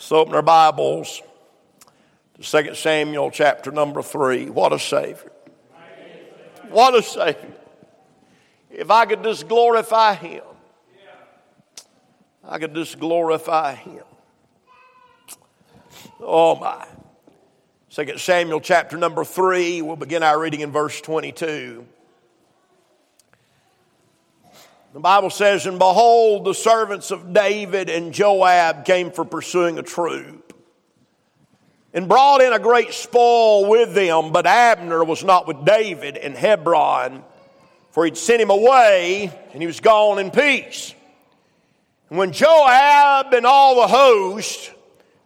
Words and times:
So 0.00 0.16
open 0.16 0.34
our 0.34 0.40
Bibles 0.40 1.20
to 2.40 2.64
2 2.64 2.74
Samuel 2.74 3.30
chapter 3.30 3.70
number 3.70 4.00
3. 4.00 4.48
What 4.48 4.72
a 4.72 4.78
Savior. 4.78 5.30
What 6.70 6.94
a 6.94 7.02
Savior. 7.02 7.52
If 8.70 8.90
I 8.90 9.04
could 9.04 9.22
just 9.22 9.46
glorify 9.46 10.14
Him, 10.14 10.42
I 12.42 12.58
could 12.58 12.74
just 12.74 12.98
glorify 12.98 13.74
Him. 13.74 14.04
Oh 16.18 16.56
my. 16.56 16.86
2 17.90 18.16
Samuel 18.16 18.60
chapter 18.62 18.96
number 18.96 19.22
3, 19.22 19.82
we'll 19.82 19.96
begin 19.96 20.22
our 20.22 20.40
reading 20.40 20.60
in 20.60 20.72
verse 20.72 20.98
22. 21.02 21.84
The 24.92 24.98
Bible 24.98 25.30
says, 25.30 25.66
And 25.66 25.78
behold, 25.78 26.44
the 26.44 26.54
servants 26.54 27.12
of 27.12 27.32
David 27.32 27.88
and 27.88 28.12
Joab 28.12 28.84
came 28.84 29.12
for 29.12 29.24
pursuing 29.24 29.78
a 29.78 29.82
troop, 29.82 30.52
and 31.94 32.08
brought 32.08 32.40
in 32.40 32.52
a 32.52 32.58
great 32.58 32.92
spoil 32.92 33.68
with 33.68 33.94
them. 33.94 34.32
But 34.32 34.46
Abner 34.46 35.04
was 35.04 35.22
not 35.22 35.46
with 35.46 35.64
David 35.64 36.16
in 36.16 36.34
Hebron, 36.34 37.22
for 37.92 38.04
he'd 38.04 38.16
sent 38.16 38.42
him 38.42 38.50
away, 38.50 39.30
and 39.52 39.62
he 39.62 39.66
was 39.68 39.78
gone 39.78 40.18
in 40.18 40.32
peace. 40.32 40.92
And 42.08 42.18
when 42.18 42.32
Joab 42.32 43.32
and 43.32 43.46
all 43.46 43.76
the 43.76 43.88
host 43.88 44.72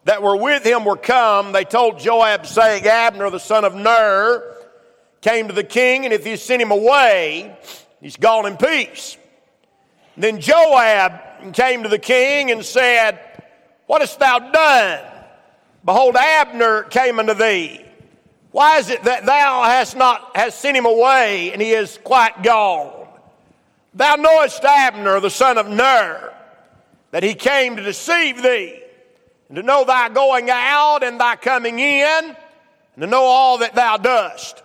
that 0.04 0.22
were 0.22 0.36
with 0.36 0.62
him 0.62 0.84
were 0.84 0.98
come, 0.98 1.52
they 1.52 1.64
told 1.64 1.98
Joab, 1.98 2.44
saying, 2.44 2.86
Abner, 2.86 3.30
the 3.30 3.40
son 3.40 3.64
of 3.64 3.74
Ner, 3.74 4.42
came 5.22 5.48
to 5.48 5.54
the 5.54 5.64
king, 5.64 6.04
and 6.04 6.12
if 6.12 6.26
he 6.26 6.36
sent 6.36 6.60
him 6.60 6.70
away, 6.70 7.56
he's 8.02 8.18
gone 8.18 8.44
in 8.44 8.58
peace. 8.58 9.16
Then 10.16 10.40
Joab 10.40 11.52
came 11.52 11.82
to 11.82 11.88
the 11.88 11.98
king 11.98 12.50
and 12.50 12.64
said, 12.64 13.18
What 13.86 14.00
hast 14.00 14.18
thou 14.18 14.38
done? 14.38 15.04
Behold, 15.84 16.16
Abner 16.16 16.84
came 16.84 17.18
unto 17.18 17.34
thee. 17.34 17.84
Why 18.50 18.78
is 18.78 18.88
it 18.88 19.04
that 19.04 19.26
thou 19.26 19.64
hast 19.64 19.96
not 19.96 20.36
hast 20.36 20.60
sent 20.60 20.76
him 20.76 20.86
away, 20.86 21.52
and 21.52 21.60
he 21.60 21.72
is 21.72 21.98
quite 22.04 22.42
gone? 22.42 23.08
Thou 23.94 24.16
knowest 24.16 24.64
Abner, 24.64 25.20
the 25.20 25.30
son 25.30 25.58
of 25.58 25.68
Ner, 25.68 26.32
that 27.10 27.22
he 27.22 27.34
came 27.34 27.76
to 27.76 27.82
deceive 27.82 28.42
thee, 28.42 28.80
and 29.48 29.56
to 29.56 29.62
know 29.62 29.84
thy 29.84 30.08
going 30.08 30.50
out 30.50 31.02
and 31.02 31.20
thy 31.20 31.36
coming 31.36 31.78
in, 31.78 32.36
and 32.94 33.00
to 33.00 33.06
know 33.06 33.22
all 33.22 33.58
that 33.58 33.74
thou 33.74 33.96
dost. 33.96 34.63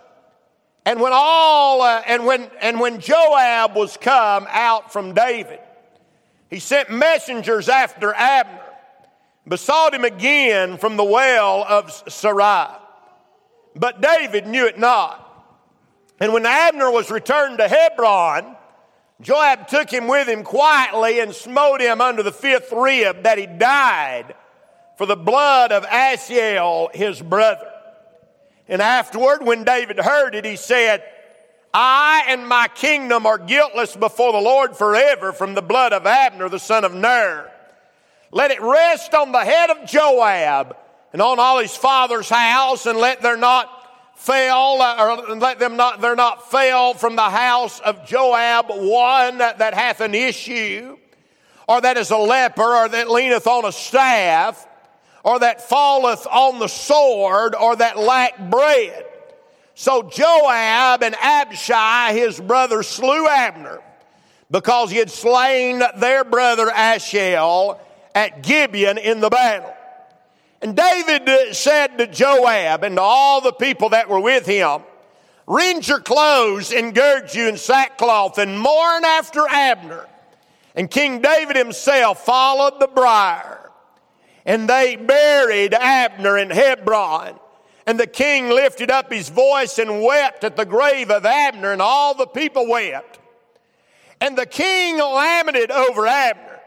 And 0.84 1.00
when 1.00 1.12
all 1.14 1.82
uh, 1.82 2.02
and 2.06 2.24
when 2.24 2.50
and 2.60 2.80
when 2.80 3.00
Joab 3.00 3.76
was 3.76 3.96
come 3.96 4.46
out 4.48 4.92
from 4.92 5.14
David, 5.14 5.60
he 6.48 6.58
sent 6.58 6.90
messengers 6.90 7.68
after 7.68 8.14
Abner, 8.14 8.62
besought 9.46 9.94
him 9.94 10.04
again 10.04 10.78
from 10.78 10.96
the 10.96 11.04
well 11.04 11.64
of 11.68 11.86
Sirah. 12.06 12.76
But 13.76 14.00
David 14.00 14.46
knew 14.46 14.66
it 14.66 14.78
not. 14.78 15.26
And 16.18 16.32
when 16.32 16.44
Abner 16.44 16.90
was 16.90 17.10
returned 17.10 17.58
to 17.58 17.68
Hebron, 17.68 18.56
Joab 19.20 19.68
took 19.68 19.90
him 19.90 20.08
with 20.08 20.28
him 20.28 20.42
quietly 20.42 21.20
and 21.20 21.34
smote 21.34 21.80
him 21.80 22.00
under 22.00 22.22
the 22.22 22.32
fifth 22.32 22.72
rib 22.72 23.22
that 23.24 23.38
he 23.38 23.46
died 23.46 24.34
for 24.96 25.06
the 25.06 25.16
blood 25.16 25.72
of 25.72 25.84
Asahel 25.84 26.90
his 26.92 27.20
brother. 27.20 27.70
And 28.70 28.80
afterward, 28.80 29.42
when 29.42 29.64
David 29.64 29.98
heard 29.98 30.36
it, 30.36 30.44
he 30.44 30.54
said, 30.54 31.02
I 31.74 32.24
and 32.28 32.46
my 32.46 32.68
kingdom 32.68 33.26
are 33.26 33.36
guiltless 33.36 33.96
before 33.96 34.32
the 34.32 34.38
Lord 34.38 34.76
forever 34.76 35.32
from 35.32 35.54
the 35.54 35.62
blood 35.62 35.92
of 35.92 36.06
Abner, 36.06 36.48
the 36.48 36.58
son 36.60 36.84
of 36.84 36.94
Ner. 36.94 37.50
Let 38.30 38.52
it 38.52 38.62
rest 38.62 39.12
on 39.12 39.32
the 39.32 39.44
head 39.44 39.70
of 39.70 39.88
Joab 39.88 40.76
and 41.12 41.20
on 41.20 41.40
all 41.40 41.58
his 41.58 41.76
father's 41.76 42.28
house, 42.28 42.86
and 42.86 42.96
let 42.96 43.20
there 43.20 43.36
not 43.36 43.68
fail, 44.14 44.78
uh, 44.80 45.26
or 45.28 45.34
let 45.34 45.58
them 45.58 45.76
not, 45.76 46.00
there 46.00 46.14
not 46.14 46.48
fail 46.48 46.94
from 46.94 47.16
the 47.16 47.28
house 47.28 47.80
of 47.80 48.06
Joab 48.06 48.66
one 48.68 49.38
that, 49.38 49.58
that 49.58 49.74
hath 49.74 50.00
an 50.00 50.14
issue, 50.14 50.96
or 51.66 51.80
that 51.80 51.96
is 51.96 52.12
a 52.12 52.16
leper, 52.16 52.62
or 52.62 52.88
that 52.88 53.08
leaneth 53.08 53.48
on 53.48 53.64
a 53.64 53.72
staff, 53.72 54.68
or 55.24 55.38
that 55.38 55.68
falleth 55.68 56.26
on 56.26 56.58
the 56.58 56.68
sword, 56.68 57.54
or 57.54 57.76
that 57.76 57.98
lack 57.98 58.38
bread. 58.50 59.04
So 59.74 60.02
Joab 60.02 61.02
and 61.02 61.14
Abishai, 61.14 62.12
his 62.12 62.40
brother, 62.40 62.82
slew 62.82 63.26
Abner 63.28 63.80
because 64.50 64.90
he 64.90 64.98
had 64.98 65.10
slain 65.10 65.82
their 65.98 66.24
brother 66.24 66.70
Asahel 66.70 67.80
at 68.14 68.42
Gibeon 68.42 68.98
in 68.98 69.20
the 69.20 69.30
battle. 69.30 69.72
And 70.60 70.76
David 70.76 71.54
said 71.54 71.98
to 71.98 72.06
Joab 72.06 72.84
and 72.84 72.96
to 72.96 73.02
all 73.02 73.40
the 73.40 73.52
people 73.52 73.90
that 73.90 74.08
were 74.08 74.20
with 74.20 74.46
him, 74.46 74.82
Rend 75.46 75.88
your 75.88 76.00
clothes 76.00 76.72
and 76.72 76.94
gird 76.94 77.34
you 77.34 77.48
in 77.48 77.56
sackcloth 77.56 78.38
and 78.38 78.60
mourn 78.60 79.04
after 79.04 79.48
Abner. 79.48 80.06
And 80.76 80.90
King 80.90 81.20
David 81.20 81.56
himself 81.56 82.24
followed 82.24 82.78
the 82.78 82.86
briar 82.86 83.59
and 84.44 84.68
they 84.68 84.96
buried 84.96 85.74
Abner 85.74 86.38
in 86.38 86.50
Hebron. 86.50 87.38
And 87.86 87.98
the 87.98 88.06
king 88.06 88.50
lifted 88.50 88.90
up 88.90 89.12
his 89.12 89.28
voice 89.28 89.78
and 89.78 90.02
wept 90.02 90.44
at 90.44 90.56
the 90.56 90.66
grave 90.66 91.10
of 91.10 91.24
Abner, 91.24 91.72
and 91.72 91.82
all 91.82 92.14
the 92.14 92.26
people 92.26 92.68
wept. 92.68 93.18
And 94.20 94.36
the 94.36 94.46
king 94.46 94.98
lamented 94.98 95.70
over 95.70 96.06
Abner 96.06 96.60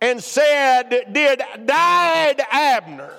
and 0.00 0.22
said, 0.22 0.90
Did 1.12 1.42
died 1.64 2.42
Abner 2.50 3.14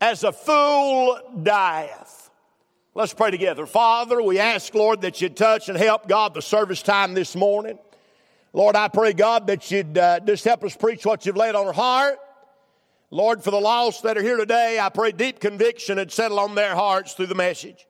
as 0.00 0.24
a 0.24 0.32
fool 0.32 1.18
dieth? 1.42 2.30
Let's 2.94 3.14
pray 3.14 3.30
together. 3.30 3.66
Father, 3.66 4.22
we 4.22 4.38
ask, 4.38 4.74
Lord, 4.74 5.02
that 5.02 5.20
you'd 5.20 5.36
touch 5.36 5.68
and 5.68 5.76
help 5.76 6.08
God 6.08 6.32
the 6.32 6.42
service 6.42 6.82
time 6.82 7.14
this 7.14 7.36
morning. 7.36 7.78
Lord, 8.52 8.74
I 8.74 8.88
pray, 8.88 9.12
God, 9.12 9.48
that 9.48 9.70
you'd 9.70 9.98
uh, 9.98 10.20
just 10.20 10.44
help 10.44 10.64
us 10.64 10.74
preach 10.74 11.04
what 11.04 11.26
you've 11.26 11.36
laid 11.36 11.54
on 11.54 11.66
our 11.66 11.72
heart. 11.74 12.18
Lord, 13.10 13.42
for 13.44 13.52
the 13.52 13.60
lost 13.60 14.02
that 14.02 14.18
are 14.18 14.22
here 14.22 14.36
today, 14.36 14.80
I 14.80 14.88
pray 14.88 15.12
deep 15.12 15.38
conviction 15.38 15.98
would 15.98 16.10
settle 16.10 16.40
on 16.40 16.54
their 16.56 16.74
hearts 16.74 17.12
through 17.12 17.26
the 17.26 17.36
message. 17.36 17.86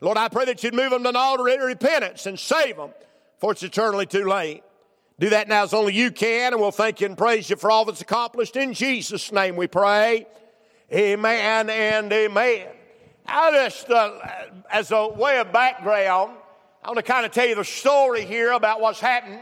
Lord, 0.00 0.18
I 0.18 0.28
pray 0.28 0.46
that 0.46 0.64
you'd 0.64 0.74
move 0.74 0.90
them 0.90 1.04
to 1.04 1.10
an 1.10 1.16
altar 1.16 1.46
of 1.48 1.60
repentance 1.60 2.26
and 2.26 2.38
save 2.38 2.76
them, 2.76 2.90
for 3.38 3.52
it's 3.52 3.62
eternally 3.62 4.06
too 4.06 4.24
late. 4.24 4.64
Do 5.20 5.30
that 5.30 5.46
now 5.46 5.62
as 5.62 5.72
only 5.72 5.94
you 5.94 6.10
can, 6.10 6.52
and 6.52 6.60
we'll 6.60 6.72
thank 6.72 7.00
you 7.00 7.06
and 7.06 7.16
praise 7.16 7.48
you 7.48 7.54
for 7.54 7.70
all 7.70 7.84
that's 7.84 8.00
accomplished. 8.00 8.56
In 8.56 8.74
Jesus' 8.74 9.30
name 9.30 9.54
we 9.54 9.68
pray. 9.68 10.26
Amen 10.92 11.70
and 11.70 12.12
amen. 12.12 12.66
I 13.24 13.52
just, 13.52 13.88
uh, 13.88 14.18
as 14.72 14.90
a 14.90 15.06
way 15.06 15.38
of 15.38 15.52
background, 15.52 16.32
I 16.82 16.88
want 16.88 16.96
to 16.96 17.04
kind 17.04 17.24
of 17.24 17.30
tell 17.30 17.46
you 17.46 17.54
the 17.54 17.64
story 17.64 18.24
here 18.24 18.50
about 18.50 18.80
what's 18.80 18.98
happened. 18.98 19.38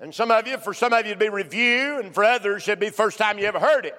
And 0.00 0.12
some 0.12 0.32
of 0.32 0.48
you, 0.48 0.58
for 0.58 0.74
some 0.74 0.92
of 0.92 1.04
you, 1.04 1.12
it'd 1.12 1.20
be 1.20 1.28
review, 1.28 2.00
and 2.00 2.12
for 2.12 2.24
others, 2.24 2.66
it'd 2.66 2.80
be 2.80 2.88
the 2.88 2.92
first 2.92 3.18
time 3.18 3.38
you 3.38 3.44
ever 3.44 3.60
heard 3.60 3.86
it. 3.86 3.96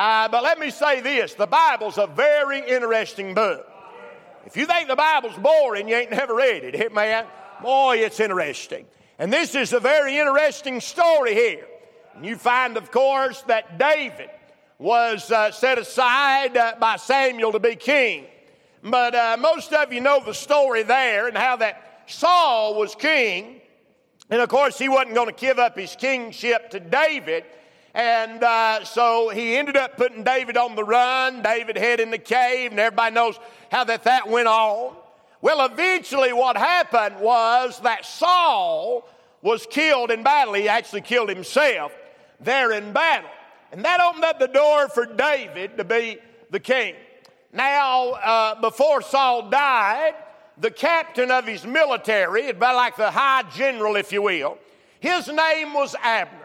Uh, 0.00 0.26
but 0.28 0.42
let 0.42 0.58
me 0.58 0.70
say 0.70 1.02
this 1.02 1.34
the 1.34 1.46
Bible's 1.46 1.98
a 1.98 2.06
very 2.06 2.66
interesting 2.66 3.34
book. 3.34 3.70
If 4.46 4.56
you 4.56 4.64
think 4.64 4.88
the 4.88 4.96
Bible's 4.96 5.36
boring, 5.36 5.90
you 5.90 5.94
ain't 5.94 6.10
never 6.10 6.34
read 6.34 6.64
it. 6.64 6.94
Man, 6.94 7.26
boy, 7.62 7.98
it's 7.98 8.18
interesting. 8.18 8.86
And 9.18 9.30
this 9.30 9.54
is 9.54 9.74
a 9.74 9.78
very 9.78 10.16
interesting 10.16 10.80
story 10.80 11.34
here. 11.34 11.66
And 12.14 12.24
you 12.24 12.36
find, 12.36 12.78
of 12.78 12.90
course, 12.90 13.42
that 13.42 13.78
David 13.78 14.30
was 14.78 15.30
uh, 15.30 15.50
set 15.50 15.76
aside 15.76 16.56
uh, 16.56 16.76
by 16.80 16.96
Samuel 16.96 17.52
to 17.52 17.60
be 17.60 17.76
king. 17.76 18.24
But 18.82 19.14
uh, 19.14 19.36
most 19.38 19.74
of 19.74 19.92
you 19.92 20.00
know 20.00 20.24
the 20.24 20.32
story 20.32 20.82
there 20.82 21.28
and 21.28 21.36
how 21.36 21.56
that 21.56 22.04
Saul 22.06 22.74
was 22.74 22.94
king. 22.94 23.60
And 24.30 24.40
of 24.40 24.48
course, 24.48 24.78
he 24.78 24.88
wasn't 24.88 25.14
going 25.14 25.28
to 25.28 25.38
give 25.38 25.58
up 25.58 25.78
his 25.78 25.94
kingship 25.94 26.70
to 26.70 26.80
David. 26.80 27.44
And 27.94 28.42
uh, 28.42 28.84
so 28.84 29.30
he 29.30 29.56
ended 29.56 29.76
up 29.76 29.96
putting 29.96 30.22
David 30.22 30.56
on 30.56 30.76
the 30.76 30.84
run. 30.84 31.42
David 31.42 31.76
hid 31.76 32.00
in 32.00 32.10
the 32.10 32.18
cave, 32.18 32.70
and 32.70 32.78
everybody 32.78 33.14
knows 33.14 33.38
how 33.70 33.84
that, 33.84 34.04
that 34.04 34.28
went 34.28 34.48
on. 34.48 34.94
Well, 35.42 35.64
eventually, 35.64 36.32
what 36.32 36.56
happened 36.56 37.18
was 37.20 37.80
that 37.80 38.04
Saul 38.04 39.08
was 39.42 39.66
killed 39.70 40.10
in 40.10 40.22
battle. 40.22 40.54
He 40.54 40.68
actually 40.68 41.00
killed 41.00 41.28
himself 41.28 41.92
there 42.40 42.72
in 42.72 42.92
battle. 42.92 43.30
And 43.72 43.84
that 43.84 44.00
opened 44.00 44.24
up 44.24 44.38
the 44.38 44.48
door 44.48 44.88
for 44.88 45.06
David 45.06 45.76
to 45.78 45.84
be 45.84 46.18
the 46.50 46.60
king. 46.60 46.94
Now, 47.52 48.10
uh, 48.10 48.60
before 48.60 49.02
Saul 49.02 49.48
died, 49.50 50.14
the 50.58 50.70
captain 50.70 51.30
of 51.30 51.46
his 51.46 51.64
military, 51.64 52.50
about 52.50 52.76
like 52.76 52.96
the 52.96 53.10
high 53.10 53.44
general, 53.54 53.96
if 53.96 54.12
you 54.12 54.22
will, 54.22 54.58
his 55.00 55.28
name 55.28 55.72
was 55.72 55.96
Abner. 56.02 56.39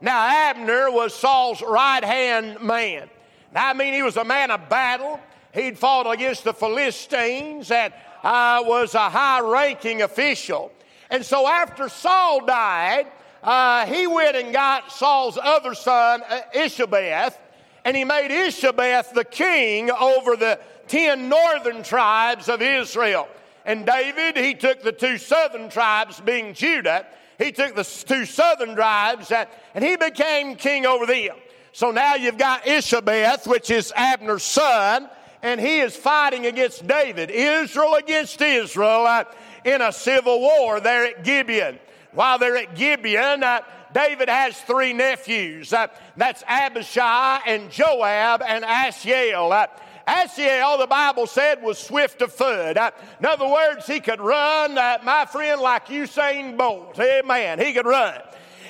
Now, 0.00 0.50
Abner 0.50 0.90
was 0.90 1.14
Saul's 1.14 1.62
right 1.62 2.04
hand 2.04 2.60
man. 2.60 3.08
I 3.54 3.74
mean, 3.74 3.94
he 3.94 4.02
was 4.02 4.16
a 4.16 4.24
man 4.24 4.50
of 4.50 4.68
battle. 4.68 5.18
He'd 5.52 5.78
fought 5.78 6.12
against 6.12 6.44
the 6.44 6.52
Philistines 6.52 7.70
and 7.70 7.92
uh, 8.22 8.62
was 8.64 8.94
a 8.94 9.08
high 9.08 9.40
ranking 9.40 10.02
official. 10.02 10.70
And 11.10 11.24
so, 11.24 11.48
after 11.48 11.88
Saul 11.88 12.44
died, 12.44 13.06
uh, 13.42 13.86
he 13.86 14.06
went 14.06 14.36
and 14.36 14.52
got 14.52 14.92
Saul's 14.92 15.38
other 15.42 15.74
son, 15.74 16.22
uh, 16.28 16.40
Ishabeth, 16.54 17.36
and 17.84 17.96
he 17.96 18.04
made 18.04 18.30
Ishabeth 18.30 19.14
the 19.14 19.24
king 19.24 19.90
over 19.90 20.36
the 20.36 20.60
ten 20.86 21.28
northern 21.28 21.82
tribes 21.82 22.48
of 22.48 22.60
Israel. 22.60 23.28
And 23.64 23.86
David, 23.86 24.36
he 24.36 24.54
took 24.54 24.82
the 24.82 24.92
two 24.92 25.18
southern 25.18 25.70
tribes, 25.70 26.20
being 26.20 26.54
Judah, 26.54 27.06
he 27.38 27.52
took 27.52 27.74
the 27.74 27.84
two 27.84 28.24
southern 28.24 28.74
tribes, 28.74 29.30
uh, 29.30 29.46
and 29.74 29.84
he 29.84 29.96
became 29.96 30.56
king 30.56 30.84
over 30.84 31.06
them. 31.06 31.36
So 31.72 31.92
now 31.92 32.16
you've 32.16 32.38
got 32.38 32.64
Ishabeth, 32.64 33.46
which 33.46 33.70
is 33.70 33.92
Abner's 33.94 34.42
son, 34.42 35.08
and 35.42 35.60
he 35.60 35.78
is 35.78 35.94
fighting 35.94 36.46
against 36.46 36.86
David, 36.86 37.30
Israel 37.30 37.94
against 37.94 38.40
Israel, 38.40 39.06
uh, 39.06 39.24
in 39.64 39.80
a 39.80 39.92
civil 39.92 40.40
war 40.40 40.80
there 40.80 41.04
at 41.04 41.22
Gibeon. 41.22 41.78
While 42.12 42.38
they're 42.38 42.56
at 42.56 42.74
Gibeon, 42.74 43.44
uh, 43.44 43.60
David 43.94 44.28
has 44.28 44.60
three 44.62 44.92
nephews. 44.92 45.72
Uh, 45.72 45.86
that's 46.16 46.42
Abishai 46.46 47.40
and 47.46 47.70
Joab 47.70 48.42
and 48.42 48.64
Asahel. 48.64 49.68
Asahel, 50.08 50.78
the 50.78 50.86
Bible 50.86 51.26
said, 51.26 51.62
was 51.62 51.78
swift 51.78 52.22
of 52.22 52.32
foot. 52.32 52.78
Uh, 52.78 52.90
in 53.20 53.26
other 53.26 53.46
words, 53.46 53.86
he 53.86 54.00
could 54.00 54.20
run, 54.20 54.78
uh, 54.78 54.98
my 55.04 55.26
friend, 55.26 55.60
like 55.60 55.88
Usain 55.88 56.56
Bolt. 56.56 56.98
Amen. 56.98 57.58
He 57.58 57.74
could 57.74 57.84
run. 57.84 58.18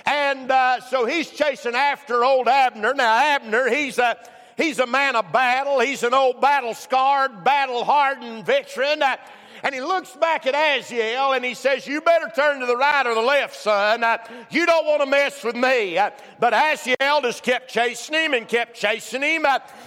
And 0.04 0.50
uh, 0.50 0.80
so 0.80 1.06
he's 1.06 1.30
chasing 1.30 1.76
after 1.76 2.24
old 2.24 2.48
Abner. 2.48 2.92
Now, 2.92 3.14
Abner, 3.14 3.68
he's 3.68 3.98
a, 3.98 4.16
he's 4.56 4.80
a 4.80 4.86
man 4.86 5.14
of 5.14 5.30
battle. 5.30 5.78
He's 5.78 6.02
an 6.02 6.12
old 6.12 6.40
battle 6.40 6.74
scarred, 6.74 7.44
battle 7.44 7.84
hardened 7.84 8.44
veteran. 8.44 9.00
Uh, 9.00 9.16
and 9.62 9.74
he 9.74 9.80
looks 9.80 10.14
back 10.16 10.46
at 10.46 10.54
Asahel 10.54 11.32
and 11.32 11.44
he 11.44 11.54
says, 11.54 11.86
You 11.86 12.00
better 12.00 12.30
turn 12.34 12.60
to 12.60 12.66
the 12.66 12.76
right 12.76 13.06
or 13.06 13.14
the 13.14 13.20
left, 13.20 13.56
son. 13.56 14.04
You 14.50 14.66
don't 14.66 14.86
want 14.86 15.02
to 15.02 15.06
mess 15.06 15.42
with 15.42 15.56
me. 15.56 15.98
But 16.38 16.52
Asahel 16.52 17.22
just 17.22 17.42
kept 17.42 17.70
chasing 17.70 18.14
him 18.14 18.34
and 18.34 18.46
kept 18.46 18.76
chasing 18.76 19.22
him. 19.22 19.44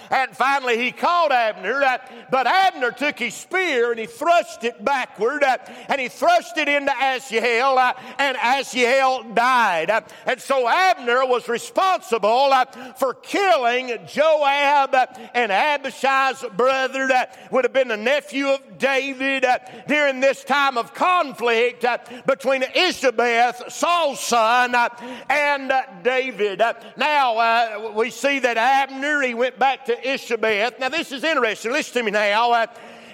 And 0.09 0.35
finally 0.35 0.77
he 0.77 0.91
called 0.91 1.31
Abner. 1.31 1.81
But 2.29 2.47
Abner 2.47 2.91
took 2.91 3.19
his 3.19 3.33
spear 3.33 3.91
and 3.91 3.99
he 3.99 4.05
thrust 4.05 4.63
it 4.63 4.83
backward 4.83 5.43
and 5.87 6.01
he 6.01 6.09
thrust 6.09 6.57
it 6.57 6.67
into 6.67 6.91
uh, 6.91 7.93
and 8.19 8.37
Asahel 8.37 9.23
died. 9.33 9.89
and 10.25 10.39
so 10.39 10.67
Abner 10.67 11.25
was 11.25 11.47
responsible 11.47 12.51
for 12.97 13.13
killing 13.13 13.97
Joab 14.07 14.95
and 15.33 15.51
Abishai's 15.51 16.43
brother. 16.55 17.07
That 17.07 17.37
would 17.51 17.65
have 17.65 17.73
been 17.73 17.87
the 17.87 17.97
nephew 17.97 18.49
of 18.49 18.77
David 18.77 19.45
during 19.87 20.19
this 20.19 20.43
time 20.43 20.77
of 20.77 20.93
conflict 20.93 21.85
uh, 21.85 21.97
between 22.25 22.61
Ishabeth, 22.61 23.71
Saul's 23.71 24.19
son, 24.19 24.75
uh, 24.75 24.89
and 25.29 25.71
uh, 25.71 25.83
David. 26.03 26.61
Now, 26.97 27.91
we 27.93 28.09
see 28.09 28.39
that 28.39 28.57
Abner, 28.57 29.21
he 29.21 29.33
went 29.33 29.57
back 29.59 29.85
to 29.85 29.95
Ishabeth. 29.95 30.79
Now, 30.79 30.89
this 30.89 31.11
is 31.11 31.23
interesting. 31.23 31.71
Listen 31.71 31.93
to 31.93 32.03
me 32.03 32.11
now. 32.11 32.67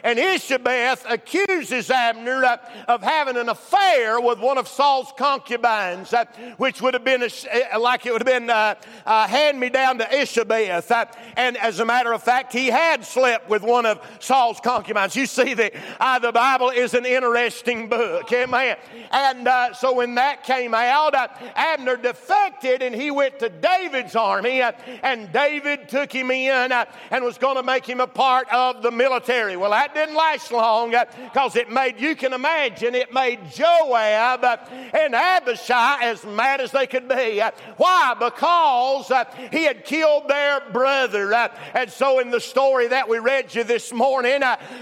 And 0.08 0.18
Ishabeth 0.20 1.04
accuses 1.12 1.92
Abner 1.92 2.46
uh, 2.46 2.58
of 2.88 3.04
having 3.04 3.36
an 3.36 3.50
affair 3.50 4.22
with 4.22 4.40
one 4.40 4.58
of 4.58 4.66
Saul's 4.70 5.12
concubines, 5.18 6.14
uh, 6.14 6.24
which 6.56 6.82
would 6.82 6.94
have 6.94 7.04
been 7.04 7.24
a, 7.24 7.76
uh, 7.76 7.78
like 7.78 8.06
it 8.06 8.14
would 8.14 8.26
have 8.26 8.26
been 8.26 8.50
uh, 8.50 8.76
uh, 9.06 9.28
hand 9.28 9.60
me 9.60 9.68
down 9.68 9.98
to 9.98 10.06
Ishabeth. 10.06 10.90
Uh, 10.90 11.08
and 11.36 11.58
as 11.58 11.82
a 11.82 11.86
matter 11.86 12.14
of 12.14 12.24
fact, 12.24 12.54
he 12.54 12.68
had 12.68 13.04
slept 13.04 13.50
with 13.50 13.64
one 13.64 13.86
of 13.86 14.00
Saul's 14.22 14.62
concubines. 14.62 15.14
You 15.14 15.26
see, 15.26 15.54
the, 15.54 15.74
the 16.22 16.32
Bible 16.32 16.70
is 16.70 16.94
an 16.94 17.06
interesting 17.06 17.90
book. 17.90 18.32
Amen. 18.32 18.78
And 19.12 19.76
so 19.76 19.92
when 19.92 20.16
that 20.16 20.46
came 20.46 20.74
out, 20.74 21.16
Abner 21.54 21.98
defected 21.98 22.82
and 22.82 22.96
he 22.96 23.12
went 23.12 23.40
to 23.40 23.50
David's 23.50 24.16
army, 24.16 24.62
and 25.04 25.30
David 25.34 25.90
took 25.90 26.14
him 26.14 26.32
in 26.32 26.72
and 26.72 27.26
was 27.26 27.38
going 27.38 27.58
to 27.58 27.64
make 27.64 27.86
him 27.86 28.00
a 28.00 28.08
part 28.08 28.48
of 28.54 28.82
the 28.82 28.92
military. 28.92 29.58
Well, 29.58 29.72
that 29.72 29.97
didn't 29.98 30.16
last 30.16 30.52
long 30.52 30.92
because 30.92 31.56
uh, 31.56 31.60
it 31.60 31.70
made, 31.70 32.00
you 32.00 32.16
can 32.16 32.34
imagine, 32.34 32.96
it 32.96 33.14
made 33.14 33.40
Joab 33.52 34.44
uh, 34.44 34.58
and 34.94 35.14
Abishai 35.14 36.04
as 36.04 36.26
mad 36.26 36.62
as 36.62 36.72
they 36.72 36.88
could 36.88 37.08
be. 37.08 37.42
Uh, 37.42 37.52
why? 37.78 38.16
Because 38.18 39.12
he 39.52 39.64
had 39.64 39.86
killed 39.86 40.28
their 40.28 40.62
brother. 40.72 41.34
And 41.74 41.92
so, 41.92 42.20
in 42.20 42.32
the 42.32 42.40
story 42.40 42.88
that 42.88 43.10
we 43.10 43.20
read 43.20 43.54
you 43.54 43.64
this 43.64 43.92
morning, 43.92 44.42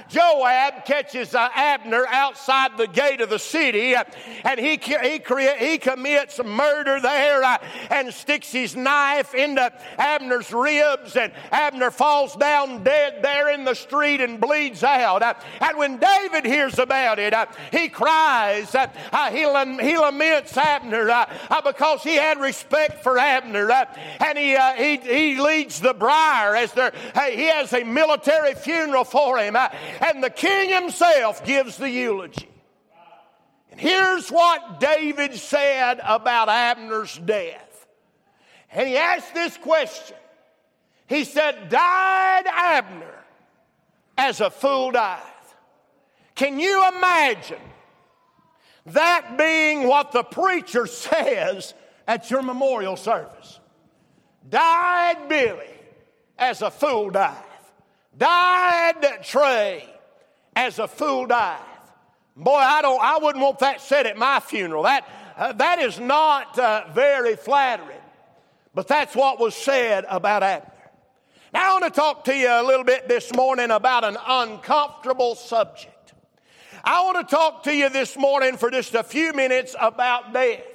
Joab 0.09 0.85
catches 0.85 1.33
Abner 1.33 2.05
outside 2.07 2.77
the 2.77 2.87
gate 2.87 3.21
of 3.21 3.29
the 3.29 3.39
city 3.39 3.95
and 4.43 4.59
he, 4.59 4.77
he, 4.77 5.21
he 5.59 5.77
commits 5.77 6.43
murder 6.43 6.99
there 6.99 7.59
and 7.89 8.13
sticks 8.13 8.51
his 8.51 8.75
knife 8.75 9.33
into 9.33 9.71
Abner's 9.97 10.51
ribs, 10.51 11.15
and 11.15 11.31
Abner 11.51 11.91
falls 11.91 12.35
down 12.35 12.83
dead 12.83 13.21
there 13.21 13.49
in 13.49 13.65
the 13.65 13.73
street 13.73 14.21
and 14.21 14.39
bleeds 14.39 14.83
out. 14.83 15.04
And 15.05 15.77
when 15.77 15.97
David 15.97 16.45
hears 16.45 16.79
about 16.79 17.19
it, 17.19 17.33
uh, 17.33 17.45
he 17.71 17.89
cries, 17.89 18.73
uh, 18.73 18.87
uh, 19.11 19.31
he, 19.31 19.45
laments 19.45 20.57
Abner 20.57 21.27
because 21.63 22.03
he 22.03 22.15
had 22.15 22.39
respect 22.39 23.03
for 23.03 23.17
Abner. 23.17 23.71
And 23.71 24.37
he, 24.37 24.57
he, 24.77 24.97
he 24.97 25.41
leads 25.41 25.79
the 25.79 25.93
briar 25.93 26.55
as 26.55 26.73
there, 26.73 26.93
he 27.31 27.45
has 27.45 27.73
a 27.73 27.83
military 27.83 28.55
funeral 28.55 29.03
for 29.03 29.37
him. 29.37 29.55
And 29.55 30.23
the 30.23 30.29
king 30.29 30.69
himself 30.69 31.45
gives 31.45 31.77
the 31.77 31.89
eulogy. 31.89 32.49
And 33.71 33.79
here's 33.79 34.29
what 34.29 34.79
David 34.79 35.35
said 35.35 35.99
about 36.03 36.49
Abner's 36.49 37.17
death. 37.17 37.87
And 38.71 38.87
he 38.87 38.97
asked 38.97 39.33
this 39.33 39.57
question. 39.57 40.17
He 41.07 41.23
said, 41.23 41.69
Died 41.69 42.45
Abner 42.47 43.14
as 44.17 44.41
a 44.41 44.49
fool 44.49 44.91
dieth. 44.91 45.21
Can 46.35 46.59
you 46.59 46.87
imagine 46.95 47.61
that 48.87 49.37
being 49.37 49.87
what 49.87 50.11
the 50.11 50.23
preacher 50.23 50.85
says 50.87 51.73
at 52.07 52.29
your 52.29 52.41
memorial 52.41 52.97
service? 52.97 53.59
Died 54.47 55.27
Billy 55.27 55.73
as 56.37 56.61
a 56.61 56.69
fool 56.69 57.09
dieth. 57.09 57.71
Died 58.17 59.23
Trey 59.23 59.89
as 60.55 60.79
a 60.79 60.87
fool 60.87 61.25
dieth. 61.25 61.61
Boy, 62.37 62.55
I 62.55 62.81
don't. 62.81 63.01
I 63.01 63.17
wouldn't 63.17 63.43
want 63.43 63.59
that 63.59 63.81
said 63.81 64.07
at 64.07 64.17
my 64.17 64.39
funeral. 64.41 64.83
That 64.83 65.07
uh, 65.37 65.53
that 65.53 65.79
is 65.79 65.99
not 65.99 66.57
uh, 66.59 66.85
very 66.93 67.35
flattering. 67.35 67.99
But 68.73 68.89
that's 68.89 69.15
what 69.15 69.39
was 69.39 69.55
said 69.55 70.05
about 70.09 70.43
Abner. 70.43 70.71
Now, 71.55 71.69
I 71.69 71.79
want 71.79 71.85
to 71.85 72.01
talk 72.01 72.25
to 72.25 72.35
you 72.35 72.49
a 72.49 72.63
little 72.67 72.83
bit 72.83 73.07
this 73.07 73.33
morning 73.33 73.71
about 73.71 74.03
an 74.03 74.17
uncomfortable 74.27 75.35
subject. 75.35 76.13
I 76.83 77.01
want 77.05 77.25
to 77.25 77.33
talk 77.33 77.63
to 77.63 77.73
you 77.73 77.87
this 77.87 78.17
morning 78.17 78.57
for 78.57 78.69
just 78.69 78.93
a 78.93 79.03
few 79.03 79.31
minutes 79.31 79.73
about 79.79 80.33
death. 80.33 80.65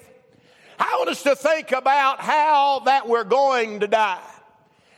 I 0.79 0.97
want 0.97 1.11
us 1.11 1.23
to 1.25 1.37
think 1.37 1.73
about 1.73 2.21
how 2.21 2.81
that 2.87 3.07
we're 3.07 3.25
going 3.25 3.81
to 3.81 3.89
die. 3.89 4.23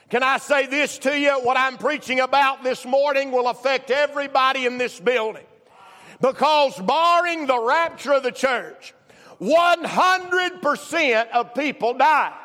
Can 0.09 0.23
I 0.23 0.39
say 0.39 0.67
this 0.67 0.99
to 0.99 1.19
you? 1.19 1.33
What 1.43 1.57
I'm 1.57 1.79
preaching 1.79 2.21
about 2.21 2.63
this 2.63 2.87
morning 2.87 3.33
will 3.33 3.49
affect 3.49 3.91
everybody 3.91 4.67
in 4.67 4.79
this 4.79 5.01
building. 5.01 5.47
Because, 6.21 6.79
barring 6.79 7.49
the 7.49 7.59
rapture 7.59 8.13
of 8.13 8.23
the 8.23 8.31
church, 8.31 8.95
100% 9.41 11.31
of 11.31 11.55
people 11.55 11.95
die. 11.95 12.39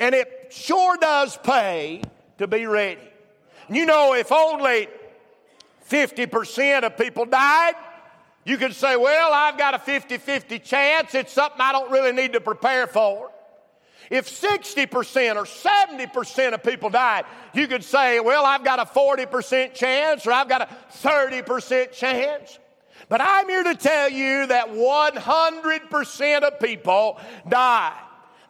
And 0.00 0.14
it 0.14 0.48
sure 0.50 0.96
does 0.96 1.36
pay 1.38 2.02
to 2.38 2.46
be 2.46 2.66
ready. 2.66 3.00
You 3.68 3.84
know, 3.84 4.14
if 4.14 4.32
only 4.32 4.88
50% 5.88 6.84
of 6.84 6.96
people 6.96 7.26
died, 7.26 7.74
you 8.44 8.56
could 8.56 8.74
say, 8.74 8.96
well, 8.96 9.32
I've 9.32 9.58
got 9.58 9.74
a 9.74 9.78
50 9.78 10.18
50 10.18 10.58
chance. 10.60 11.14
It's 11.14 11.32
something 11.32 11.60
I 11.60 11.72
don't 11.72 11.90
really 11.90 12.12
need 12.12 12.32
to 12.32 12.40
prepare 12.40 12.86
for. 12.86 13.30
If 14.10 14.26
60% 14.26 15.36
or 15.36 15.44
70% 15.44 16.54
of 16.54 16.62
people 16.62 16.88
died, 16.88 17.26
you 17.52 17.66
could 17.66 17.84
say, 17.84 18.20
well, 18.20 18.46
I've 18.46 18.64
got 18.64 18.78
a 18.78 18.86
40% 18.86 19.74
chance 19.74 20.26
or 20.26 20.32
I've 20.32 20.48
got 20.48 20.62
a 20.62 20.68
30% 21.02 21.92
chance. 21.92 22.58
But 23.10 23.20
I'm 23.20 23.48
here 23.48 23.64
to 23.64 23.74
tell 23.74 24.08
you 24.10 24.46
that 24.46 24.68
100% 24.68 26.42
of 26.42 26.60
people 26.60 27.20
die. 27.48 27.92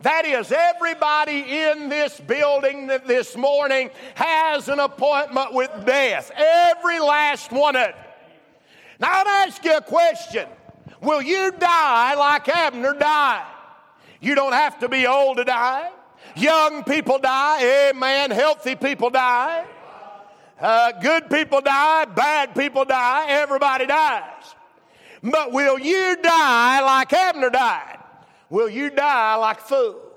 That 0.02 0.24
is, 0.24 0.52
everybody 0.52 1.40
in 1.40 1.88
this 1.88 2.20
building 2.20 2.86
this 2.86 3.36
morning 3.36 3.90
has 4.14 4.68
an 4.68 4.78
appointment 4.78 5.52
with 5.52 5.70
death. 5.84 6.30
Every 6.36 7.00
last 7.00 7.50
one 7.50 7.74
of 7.74 7.88
it. 7.88 7.96
Now, 9.00 9.08
I'll 9.10 9.46
ask 9.46 9.64
you 9.64 9.76
a 9.76 9.80
question 9.80 10.48
Will 11.00 11.22
you 11.22 11.52
die 11.52 12.14
like 12.14 12.48
Abner 12.48 12.94
died? 12.94 13.46
You 14.20 14.34
don't 14.34 14.52
have 14.52 14.78
to 14.80 14.88
be 14.88 15.06
old 15.06 15.36
to 15.36 15.44
die. 15.44 15.90
Young 16.36 16.84
people 16.84 17.18
die. 17.18 17.90
Amen. 17.90 18.30
Healthy 18.30 18.76
people 18.76 19.10
die. 19.10 19.64
Uh, 20.60 20.92
good 21.00 21.30
people 21.30 21.60
die. 21.60 22.04
Bad 22.04 22.54
people 22.54 22.84
die. 22.84 23.26
Everybody 23.28 23.86
dies. 23.86 24.54
But 25.22 25.52
will 25.52 25.78
you 25.78 26.16
die 26.20 26.80
like 26.82 27.12
Abner 27.12 27.50
died? 27.50 27.97
Will 28.50 28.68
you 28.68 28.90
die 28.90 29.36
like 29.36 29.58
a 29.58 29.62
fool? 29.62 30.08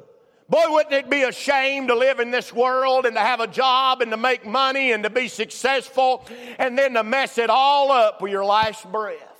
Boy, 0.49 0.65
wouldn't 0.67 0.93
it 0.93 1.09
be 1.09 1.23
a 1.23 1.31
shame 1.31 1.87
to 1.87 1.95
live 1.95 2.19
in 2.19 2.29
this 2.29 2.51
world 2.51 3.05
and 3.05 3.15
to 3.15 3.21
have 3.21 3.39
a 3.39 3.47
job 3.47 4.01
and 4.01 4.11
to 4.11 4.17
make 4.17 4.45
money 4.45 4.91
and 4.91 5.03
to 5.03 5.09
be 5.09 5.29
successful 5.29 6.27
and 6.59 6.77
then 6.77 6.95
to 6.95 7.03
mess 7.03 7.37
it 7.37 7.49
all 7.49 7.89
up 7.89 8.21
with 8.21 8.33
your 8.33 8.43
last 8.43 8.91
breath? 8.91 9.31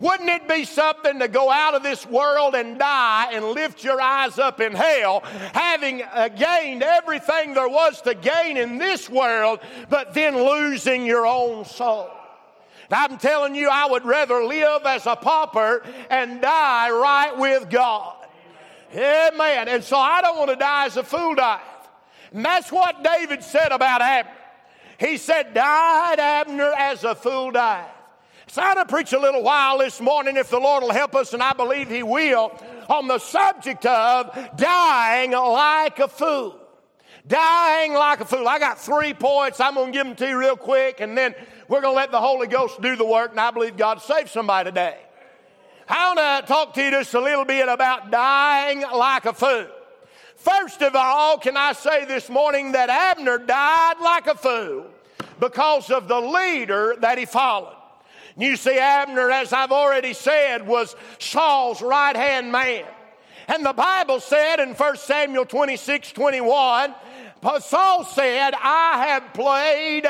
Wouldn't 0.00 0.28
it 0.28 0.46
be 0.46 0.64
something 0.64 1.20
to 1.20 1.28
go 1.28 1.50
out 1.50 1.74
of 1.74 1.82
this 1.82 2.04
world 2.04 2.54
and 2.54 2.78
die 2.78 3.32
and 3.32 3.44
lift 3.52 3.82
your 3.82 4.00
eyes 4.00 4.38
up 4.38 4.60
in 4.60 4.74
hell, 4.74 5.22
having 5.54 6.02
uh, 6.02 6.28
gained 6.28 6.82
everything 6.82 7.54
there 7.54 7.68
was 7.68 8.02
to 8.02 8.14
gain 8.14 8.58
in 8.58 8.76
this 8.76 9.08
world, 9.08 9.60
but 9.88 10.12
then 10.12 10.36
losing 10.36 11.06
your 11.06 11.26
own 11.26 11.64
soul? 11.64 12.10
I'm 12.90 13.18
telling 13.18 13.54
you, 13.54 13.68
I 13.70 13.86
would 13.86 14.04
rather 14.04 14.44
live 14.44 14.82
as 14.84 15.06
a 15.06 15.16
pauper 15.16 15.84
and 16.10 16.40
die 16.40 16.90
right 16.90 17.36
with 17.38 17.70
God. 17.70 18.16
Amen. 18.94 19.68
And 19.68 19.82
so 19.82 19.96
I 19.96 20.20
don't 20.20 20.38
want 20.38 20.50
to 20.50 20.56
die 20.56 20.86
as 20.86 20.96
a 20.96 21.02
fool 21.02 21.34
died. 21.34 21.60
And 22.32 22.44
that's 22.44 22.70
what 22.70 23.02
David 23.02 23.42
said 23.42 23.72
about 23.72 24.02
Abner. 24.02 24.32
He 24.98 25.16
said, 25.16 25.54
Died 25.54 26.20
Abner 26.20 26.72
as 26.76 27.04
a 27.04 27.14
fool 27.14 27.50
died. 27.50 27.90
So 28.46 28.62
I'm 28.62 28.74
going 28.74 28.86
to 28.86 28.92
preach 28.92 29.12
a 29.12 29.18
little 29.18 29.42
while 29.42 29.78
this 29.78 30.00
morning 30.00 30.36
if 30.36 30.50
the 30.50 30.58
Lord 30.58 30.82
will 30.82 30.92
help 30.92 31.14
us, 31.14 31.32
and 31.32 31.42
I 31.42 31.52
believe 31.54 31.88
He 31.88 32.02
will, 32.02 32.52
on 32.88 33.08
the 33.08 33.18
subject 33.18 33.84
of 33.86 34.56
dying 34.56 35.32
like 35.32 35.98
a 35.98 36.08
fool. 36.08 36.60
Dying 37.26 37.94
like 37.94 38.20
a 38.20 38.24
fool. 38.24 38.46
I 38.46 38.58
got 38.58 38.78
three 38.78 39.14
points. 39.14 39.58
I'm 39.60 39.74
going 39.74 39.92
to 39.92 39.98
give 39.98 40.06
them 40.06 40.16
to 40.16 40.28
you 40.28 40.38
real 40.38 40.56
quick, 40.56 41.00
and 41.00 41.16
then 41.16 41.34
we're 41.68 41.80
going 41.80 41.94
to 41.94 41.96
let 41.96 42.10
the 42.10 42.20
Holy 42.20 42.46
Ghost 42.46 42.80
do 42.82 42.96
the 42.96 43.06
work, 43.06 43.30
and 43.30 43.40
I 43.40 43.50
believe 43.50 43.76
God 43.76 44.02
saved 44.02 44.28
somebody 44.28 44.68
today. 44.70 44.98
I 45.88 46.14
want 46.14 46.46
to 46.46 46.52
talk 46.52 46.74
to 46.74 46.82
you 46.82 46.90
just 46.90 47.14
a 47.14 47.20
little 47.20 47.44
bit 47.44 47.68
about 47.68 48.10
dying 48.10 48.82
like 48.94 49.24
a 49.24 49.32
fool. 49.32 49.66
First 50.36 50.82
of 50.82 50.94
all, 50.94 51.38
can 51.38 51.56
I 51.56 51.72
say 51.72 52.04
this 52.04 52.28
morning 52.28 52.72
that 52.72 52.90
Abner 52.90 53.38
died 53.38 53.96
like 54.00 54.26
a 54.26 54.34
fool 54.34 54.86
because 55.40 55.90
of 55.90 56.08
the 56.08 56.20
leader 56.20 56.96
that 57.00 57.18
he 57.18 57.24
followed. 57.24 57.76
You 58.36 58.56
see, 58.56 58.78
Abner, 58.78 59.30
as 59.30 59.52
I've 59.52 59.72
already 59.72 60.12
said, 60.12 60.66
was 60.66 60.96
Saul's 61.18 61.80
right 61.80 62.16
hand 62.16 62.50
man. 62.50 62.84
And 63.46 63.64
the 63.64 63.72
Bible 63.72 64.20
said 64.20 64.58
in 64.58 64.74
1 64.74 64.96
Samuel 64.96 65.44
26 65.44 66.12
21, 66.12 66.94
Saul 67.60 68.04
said, 68.04 68.54
I 68.54 69.06
have 69.08 69.34
played 69.34 70.06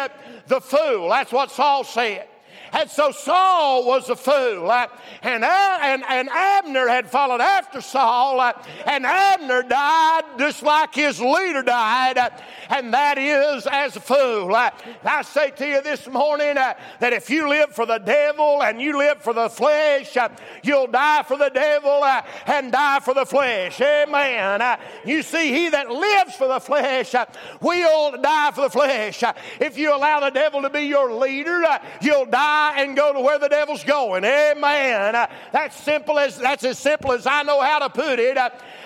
the 0.47 0.61
fool. 0.61 1.09
That's 1.09 1.33
what 1.33 1.51
Saul 1.51 1.85
said. 1.85 2.29
And 2.75 2.91
so 2.91 3.13
Saul 3.13 3.87
was 3.87 4.11
a 4.11 4.17
fool. 4.17 4.69
Uh, 4.69 4.89
and, 5.23 5.45
uh, 5.45 5.79
and, 5.81 6.03
and 6.09 6.29
Abner 6.29 6.89
had 6.89 7.09
followed 7.09 7.41
after 7.41 7.81
Saul. 7.81 8.41
Uh, 8.41 8.53
and 8.85 9.07
Abner 9.07 9.63
died 9.63 10.25
just 10.39 10.63
like 10.65 10.93
his 10.93 11.21
leader 11.21 11.63
died. 11.63 12.19
Uh, 12.19 12.31
and 12.71 12.93
that 12.93 13.17
is 13.17 13.69
as 13.71 13.95
a 13.95 14.01
fool. 14.01 14.53
Uh. 14.53 14.71
I 15.05 15.23
say 15.23 15.51
to 15.53 15.67
you 15.67 15.83
this 15.83 16.09
morning 16.09 16.59
uh, 16.59 16.75
that 16.99 17.13
if 17.13 17.31
you 17.31 17.49
live 17.49 17.71
for 17.71 17.87
the 17.87 17.99
devil 17.99 18.61
and 18.65 18.83
you 18.83 18.99
live 18.99 19.23
for 19.23 19.33
the 19.33 19.49
flesh, 19.49 20.17
you'll 20.65 20.89
die 20.89 21.23
for 21.23 21.39
the 21.39 21.51
devil 21.51 22.05
and 22.47 22.73
die 22.73 22.99
for 23.01 23.15
the 23.15 23.25
flesh. 23.25 23.81
Amen. 23.81 24.79
You 25.05 25.23
see, 25.23 25.53
he 25.53 25.69
that 25.69 25.91
lives 25.91 26.35
for 26.35 26.49
the 26.49 26.59
flesh 26.59 27.15
will 27.61 28.21
die 28.21 28.51
for 28.53 28.63
the 28.63 28.71
flesh. 28.71 29.23
If 29.61 29.79
you 29.79 29.95
allow 29.95 30.19
the 30.19 30.31
devil 30.31 30.63
to 30.63 30.71
be 30.71 30.83
your 30.83 31.13
leader, 31.13 31.63
you'll 32.01 32.27
die 32.27 32.64
and 32.77 32.97
go 32.97 33.13
to 33.13 33.21
where 33.21 33.39
the 33.39 33.49
devil's 33.49 33.85
going. 33.85 34.25
Amen. 34.25 35.13
That's 35.53 35.77
simple 35.83 36.19
as 36.19 36.39
that's 36.39 36.65
as 36.65 36.79
simple 36.79 37.13
as 37.13 37.27
I 37.27 37.43
know 37.43 37.61
how 37.61 37.81
to 37.81 37.91
put 37.91 38.19
it. 38.19 38.39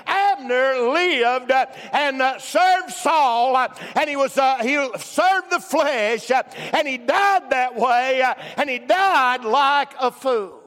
Abner 0.07 0.79
lived 0.91 1.53
and 1.93 2.41
served 2.41 2.91
Saul, 2.91 3.57
and 3.95 4.11
he 4.11 4.17
was 4.17 4.37
uh, 4.37 4.59
he 4.63 4.75
served 4.99 5.51
the 5.51 5.61
flesh, 5.61 6.31
and 6.31 6.89
he 6.89 6.99
died 6.99 7.51
that 7.51 7.77
way, 7.77 8.23
and 8.57 8.69
he 8.69 8.79
died 8.79 9.45
like 9.45 9.93
a 10.01 10.11
fool. 10.11 10.61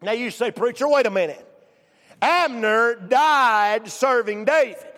Now 0.00 0.12
you 0.12 0.30
say, 0.30 0.50
preacher, 0.50 0.88
wait 0.88 1.06
a 1.06 1.10
minute. 1.10 1.46
Abner 2.20 2.94
died 2.94 3.90
serving 3.90 4.44
David. 4.44 4.91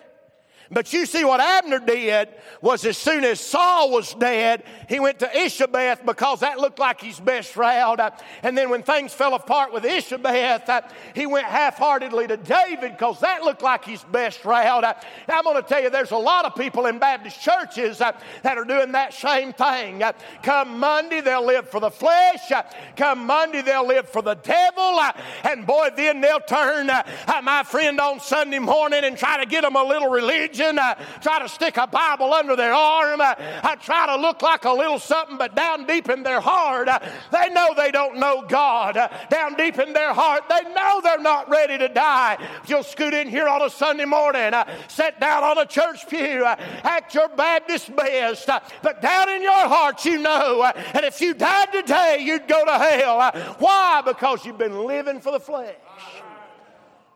But 0.71 0.91
you 0.93 1.05
see 1.05 1.23
what 1.23 1.39
Abner 1.39 1.79
did 1.79 2.29
was 2.61 2.85
as 2.85 2.97
soon 2.97 3.23
as 3.23 3.39
Saul 3.39 3.91
was 3.91 4.13
dead, 4.15 4.63
he 4.89 4.99
went 4.99 5.19
to 5.19 5.27
Ishabeth 5.27 6.05
because 6.05 6.39
that 6.39 6.59
looked 6.59 6.79
like 6.79 7.01
his 7.01 7.19
best 7.19 7.55
route. 7.55 8.23
And 8.41 8.57
then 8.57 8.71
when 8.71 8.81
things 8.81 9.13
fell 9.13 9.35
apart 9.35 9.71
with 9.71 9.83
Ishabeth, 9.83 10.89
he 11.13 11.27
went 11.27 11.45
half-heartedly 11.45 12.27
to 12.27 12.37
David 12.37 12.93
because 12.93 13.19
that 13.19 13.43
looked 13.43 13.61
like 13.61 13.85
his 13.85 14.03
best 14.05 14.43
route. 14.43 14.81
Now 15.27 15.37
I'm 15.37 15.43
going 15.43 15.61
to 15.61 15.67
tell 15.67 15.83
you, 15.83 15.91
there's 15.91 16.11
a 16.11 16.17
lot 16.17 16.45
of 16.45 16.55
people 16.55 16.87
in 16.87 16.97
Baptist 16.97 17.39
churches 17.41 17.99
that 17.99 18.23
are 18.43 18.65
doing 18.65 18.93
that 18.93 19.13
same 19.13 19.53
thing. 19.53 20.01
Come 20.41 20.79
Monday, 20.79 21.21
they'll 21.21 21.45
live 21.45 21.69
for 21.69 21.79
the 21.79 21.91
flesh. 21.91 22.51
Come 22.95 23.27
Monday, 23.27 23.61
they'll 23.61 23.87
live 23.87 24.09
for 24.09 24.23
the 24.23 24.35
devil. 24.35 24.99
And 25.43 25.67
boy, 25.67 25.89
then 25.95 26.21
they'll 26.21 26.39
turn 26.39 26.89
uh, 26.89 27.03
my 27.43 27.61
friend 27.63 27.99
on 27.99 28.19
Sunday 28.19 28.59
morning 28.59 29.03
and 29.03 29.15
try 29.15 29.37
to 29.37 29.45
get 29.45 29.61
them 29.61 29.75
a 29.75 29.83
little 29.83 30.09
religion 30.09 30.54
religion. 30.55 30.79
I 30.79 30.95
try 31.21 31.39
to 31.39 31.49
stick 31.49 31.77
a 31.77 31.87
Bible 31.87 32.33
under 32.33 32.55
their 32.55 32.73
arm. 32.73 33.21
I, 33.21 33.77
try 33.81 34.07
to 34.07 34.15
look 34.15 34.41
like 34.41 34.65
a 34.65 34.71
little 34.71 34.97
something, 34.97 35.37
but 35.37 35.55
down 35.55 35.85
deep 35.85 36.09
in 36.09 36.23
their 36.23 36.39
heart, 36.39 36.87
uh, 36.87 36.99
they 37.31 37.49
know 37.49 37.73
they 37.75 37.91
don't 37.91 38.17
know 38.17 38.43
God. 38.47 38.97
Uh, 38.97 39.09
down 39.29 39.55
deep 39.55 39.77
in 39.77 39.93
their 39.93 40.13
heart, 40.13 40.43
they 40.49 40.61
know 40.73 41.01
they're 41.03 41.19
not 41.19 41.49
ready 41.49 41.77
to 41.77 41.87
die. 41.89 42.37
You'll 42.67 42.83
scoot 42.83 43.13
in 43.13 43.27
here 43.27 43.47
on 43.47 43.61
a 43.61 43.69
Sunday 43.69 44.05
morning, 44.05 44.53
uh, 44.53 44.65
sit 44.87 45.19
down 45.19 45.43
on 45.43 45.57
a 45.57 45.65
church 45.65 46.07
pew, 46.09 46.45
act 46.45 47.13
your 47.13 47.29
Baptist 47.29 47.95
best, 47.95 48.49
but 48.81 49.01
down 49.01 49.29
in 49.29 49.41
your 49.41 49.67
heart, 49.67 50.05
you 50.05 50.19
know 50.19 50.63
And 50.93 51.05
if 51.05 51.21
you 51.21 51.33
died 51.33 51.71
today, 51.71 52.19
you'd 52.21 52.47
go 52.47 52.65
to 52.65 52.77
hell. 52.77 53.31
Why? 53.59 54.01
Because 54.05 54.45
you've 54.45 54.57
been 54.57 54.85
living 54.85 55.19
for 55.19 55.31
the 55.31 55.39
flesh. 55.39 55.75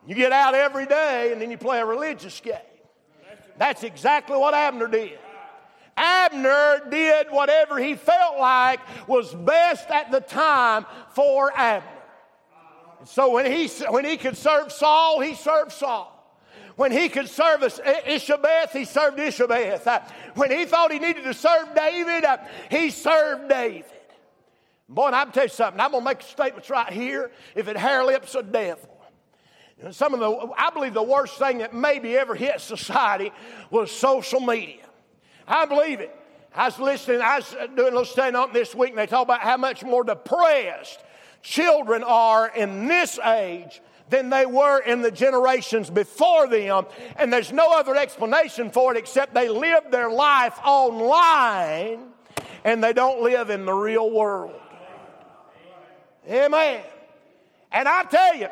You 0.10 0.15
get 0.15 0.31
out 0.31 0.55
every 0.55 0.86
day 0.86 1.31
and 1.31 1.41
then 1.41 1.51
you 1.51 1.58
play 1.58 1.79
a 1.79 1.86
religious 1.86 2.39
game. 2.41 2.55
That's 3.60 3.84
exactly 3.84 4.38
what 4.38 4.54
Abner 4.54 4.88
did. 4.88 5.20
Abner 5.98 6.82
did 6.89 7.28
whatever 7.30 7.78
he 7.78 7.96
felt 7.96 8.39
like 8.39 8.80
was 9.08 9.36
best 9.36 9.89
at 9.89 10.12
the 10.12 10.22
time 10.22 10.86
for 11.13 11.51
Abner. 11.56 11.88
So 13.04 13.32
when 13.32 13.51
he, 13.51 13.68
when 13.89 14.06
he 14.06 14.16
could 14.16 14.38
serve 14.38 14.72
Saul, 14.72 15.20
he 15.20 15.36
served 15.36 15.74
Saul. 15.74 16.16
When 16.78 16.94
he 16.94 17.10
could 17.10 17.28
serve 17.28 17.60
Ishabeth, 17.60 18.72
he 18.72 18.86
served 18.86 19.18
Ishabeth. 19.18 19.86
Uh, 19.86 20.00
when 20.36 20.50
he 20.50 20.63
thought 20.63 20.94
he 20.94 21.00
needed 21.00 21.25
to 21.25 21.34
serve 21.34 21.75
David, 21.75 22.24
uh, 22.24 22.38
he 22.72 22.89
served 22.89 23.50
David. 23.50 23.84
Boy, 24.88 25.08
and 25.08 25.16
I'm 25.16 25.32
tell 25.32 25.44
you 25.44 25.50
something, 25.50 25.82
I'm 25.82 25.92
going 25.92 26.04
to 26.04 26.10
make 26.10 26.22
statements 26.22 26.70
right 26.70 26.92
here. 26.92 27.32
If 27.56 27.68
it 27.68 27.75
hair 27.75 28.06
lips 28.06 28.34
a 28.36 28.44
devil, 28.44 28.99
some 29.92 30.14
of 30.14 30.20
the, 30.20 30.54
I 30.58 30.70
believe 30.72 30.94
the 30.94 31.02
worst 31.02 31.38
thing 31.38 31.60
that 31.60 31.74
maybe 31.74 32.18
ever 32.18 32.36
hit 32.36 32.60
society 32.60 33.32
was 33.72 33.92
social 33.92 34.40
media. 34.40 34.86
I 35.48 35.66
believe 35.66 36.00
it. 36.00 36.16
I 36.54 36.66
was 36.66 36.80
listening, 36.80 37.22
I 37.22 37.38
was 37.38 37.50
doing 37.50 37.80
a 37.80 37.84
little 37.84 38.06
stand 38.06 38.36
up 38.36 38.54
this 38.54 38.76
week, 38.76 38.90
and 38.90 38.98
they 38.98 39.08
talk 39.08 39.24
about 39.24 39.42
how 39.42 39.58
much 39.58 39.84
more 39.84 40.04
depressed 40.04 41.00
children 41.42 42.04
are 42.04 42.50
in 42.50 42.88
this 42.88 43.20
age 43.20 43.82
than 44.10 44.30
they 44.30 44.46
were 44.46 44.80
in 44.80 45.02
the 45.02 45.12
generations 45.12 45.90
before 45.90 46.48
them. 46.48 46.86
And 47.16 47.32
there's 47.32 47.54
no 47.54 47.78
other 47.78 47.96
explanation 47.96 48.72
for 48.72 48.94
it 48.94 48.98
except 48.98 49.34
they 49.34 49.50
live 49.50 49.92
their 49.92 50.10
life 50.10 50.58
online 50.66 52.08
and 52.64 52.84
they 52.84 52.94
don't 52.94 53.22
live 53.22 53.50
in 53.50 53.66
the 53.66 53.74
real 53.74 54.10
world. 54.10 54.60
Amen. 56.28 56.82
And 57.72 57.88
I 57.88 58.04
tell 58.04 58.36
you, 58.36 58.48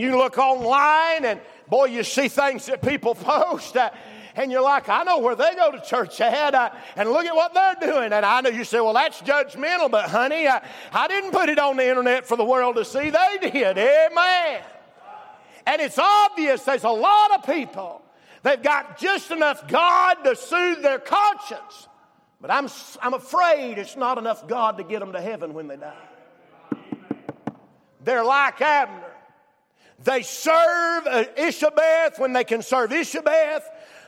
you 0.00 0.16
look 0.18 0.38
online 0.38 1.24
and 1.24 1.40
boy, 1.68 1.86
you 1.86 2.02
see 2.02 2.28
things 2.28 2.66
that 2.66 2.82
people 2.82 3.14
post. 3.14 3.76
Uh, 3.76 3.90
and 4.36 4.52
you're 4.52 4.62
like, 4.62 4.88
I 4.88 5.02
know 5.02 5.18
where 5.18 5.34
they 5.34 5.54
go 5.54 5.72
to 5.72 5.80
church 5.80 6.20
at, 6.20 6.54
uh, 6.54 6.70
and 6.94 7.10
look 7.10 7.24
at 7.24 7.34
what 7.34 7.54
they're 7.54 7.92
doing. 7.92 8.12
And 8.12 8.24
I 8.24 8.42
know 8.42 8.50
you 8.50 8.64
say, 8.64 8.80
well, 8.80 8.92
that's 8.92 9.22
judgmental, 9.22 9.90
but 9.90 10.10
honey, 10.10 10.46
I, 10.46 10.62
I 10.92 11.08
didn't 11.08 11.32
put 11.32 11.48
it 11.48 11.58
on 11.58 11.78
the 11.78 11.88
internet 11.88 12.26
for 12.26 12.36
the 12.36 12.44
world 12.44 12.76
to 12.76 12.84
see. 12.84 13.10
They 13.10 13.38
did. 13.40 13.78
Amen. 13.78 14.62
And 15.66 15.80
it's 15.80 15.98
obvious 15.98 16.62
there's 16.62 16.84
a 16.84 16.90
lot 16.90 17.32
of 17.32 17.46
people, 17.46 18.02
they've 18.42 18.62
got 18.62 18.98
just 18.98 19.30
enough 19.30 19.66
God 19.66 20.22
to 20.24 20.36
soothe 20.36 20.82
their 20.82 20.98
conscience. 20.98 21.88
But 22.40 22.50
I'm, 22.50 22.68
I'm 23.02 23.14
afraid 23.14 23.78
it's 23.78 23.96
not 23.96 24.18
enough 24.18 24.46
God 24.46 24.76
to 24.76 24.84
get 24.84 25.00
them 25.00 25.12
to 25.12 25.20
heaven 25.20 25.54
when 25.54 25.66
they 25.66 25.76
die. 25.76 25.94
They're 28.04 28.22
like 28.22 28.60
Abner. 28.60 29.05
They 30.04 30.22
serve 30.22 31.06
uh, 31.06 31.24
Ishabeth 31.36 32.18
when 32.18 32.32
they 32.32 32.44
can 32.44 32.62
serve 32.62 32.90
Ishabeth. 32.90 33.62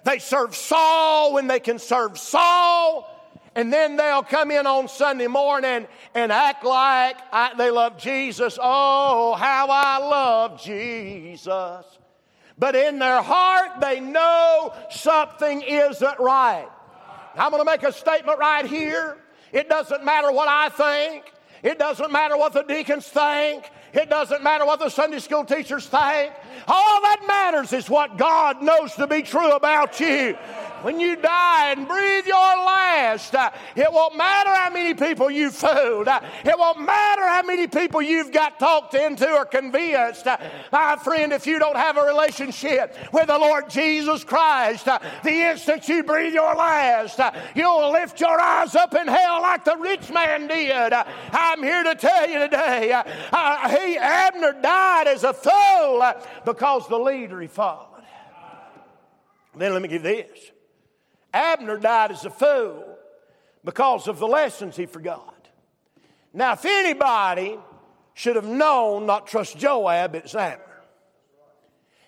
They 0.05 0.19
serve 0.19 0.55
Saul 0.55 1.35
when 1.35 1.47
they 1.47 1.61
can 1.61 1.79
serve 1.79 2.19
Saul. 2.19 3.15
And 3.55 3.73
then 3.73 3.97
they'll 3.97 4.23
come 4.23 4.51
in 4.51 4.67
on 4.67 4.87
Sunday 4.89 5.27
morning 5.27 5.89
and 6.15 6.31
act 6.31 6.65
like 6.65 7.17
I, 7.33 7.55
they 7.57 7.71
love 7.71 7.99
Jesus. 7.99 8.59
Oh, 8.63 9.35
how 9.35 9.67
I 9.71 9.99
love 9.99 10.63
Jesus. 10.63 11.85
but 12.59 12.75
in 12.75 12.99
their 12.99 13.23
heart 13.23 13.81
they 13.81 14.01
know 14.01 14.75
something 14.91 15.63
isn't 15.63 16.19
right. 16.21 16.69
I'm 17.37 17.51
going 17.51 17.65
to 17.65 17.71
make 17.71 17.83
a 17.83 17.93
statement 17.93 18.39
right 18.39 18.67
here. 18.67 19.17
It 19.53 19.69
doesn't 19.69 20.05
matter 20.05 20.31
what 20.33 20.49
I 20.49 20.69
think. 20.69 21.33
It 21.63 21.79
doesn't 21.79 22.13
matter 22.13 22.37
what 22.37 22.53
the 22.53 22.63
deacons 22.63 23.07
think. 23.07 23.65
It 23.93 24.11
doesn't 24.11 24.43
matter 24.43 24.67
what 24.67 24.79
the 24.79 24.89
Sunday 24.91 25.19
school 25.19 25.45
teachers 25.45 25.87
think. 25.87 26.33
All 26.67 27.01
that 27.03 27.25
matters 27.27 27.73
is 27.73 27.89
what 27.89 28.19
God 28.19 28.63
knows 28.63 28.95
to 28.95 29.07
be 29.07 29.23
true 29.23 29.53
about 29.53 29.99
you 30.01 30.37
when 30.83 31.01
you 31.01 31.17
die 31.17 31.73
and 31.73 31.87
breathe 31.87 32.27
your 32.27 32.37
last, 32.37 33.35
uh, 33.35 33.51
it 33.77 33.93
won't 33.93 34.17
matter 34.17 34.51
how 34.51 34.71
many 34.71 34.95
people 34.95 35.31
you 35.31 35.51
fooled. 35.51 36.09
Uh, 36.09 36.21
it 36.45 36.59
won't 36.59 36.81
matter 36.81 37.23
how 37.23 37.43
many 37.43 37.67
people 37.67 38.01
you've 38.03 38.33
got 38.33 38.59
talked 38.59 38.95
into 38.95 39.31
or 39.31 39.45
convinced. 39.45 40.27
Uh, 40.27 40.37
my 40.73 40.97
friend, 40.97 41.33
if 41.33 41.47
you 41.47 41.59
don't 41.59 41.77
have 41.77 41.97
a 41.97 42.03
relationship 42.03 42.97
with 43.13 43.27
the 43.27 43.39
Lord 43.39 43.69
Jesus 43.71 44.25
Christ, 44.25 44.89
uh, 44.89 44.99
the 45.25 45.51
instant 45.51 45.89
you 45.89 46.03
breathe 46.03 46.35
your 46.35 46.55
last, 46.55 47.19
uh, 47.21 47.33
you'll 47.55 47.93
lift 47.93 48.21
your 48.21 48.41
eyes 48.41 48.75
up 48.75 48.95
in 48.95 49.07
hell 49.07 49.43
like 49.43 49.65
the 49.65 49.77
rich 49.77 50.11
man 50.11 50.47
did. 50.47 50.93
Uh, 50.93 51.05
I'm 51.33 51.63
here 51.63 51.83
to 51.83 51.95
tell 51.95 52.29
you 52.29 52.39
today, 52.41 53.03
he, 53.71 53.99
Abner 53.99 54.61
died 54.61 55.07
as 55.09 55.25
a 55.25 55.33
fool 55.33 56.13
because 56.45 56.89
the 56.89 56.99
leader 56.99 57.41
he 57.41 57.49
followed. 57.49 57.87
Then 59.57 59.73
let 59.73 59.83
me 59.83 59.89
give 59.89 60.03
this. 60.03 60.53
Abner 61.33 61.77
died 61.77 62.11
as 62.11 62.25
a 62.25 62.31
fool 62.31 62.97
because 63.65 64.09
of 64.09 64.19
the 64.19 64.27
lessons 64.27 64.77
he 64.77 64.87
forgot. 64.87 65.49
Now, 66.33 66.53
if 66.53 66.65
anybody 66.65 67.59
should 68.15 68.37
have 68.37 68.47
known 68.47 69.07
not 69.07 69.27
trust 69.27 69.59
Joab, 69.59 70.15
it's 70.15 70.35
Abner. 70.35 70.65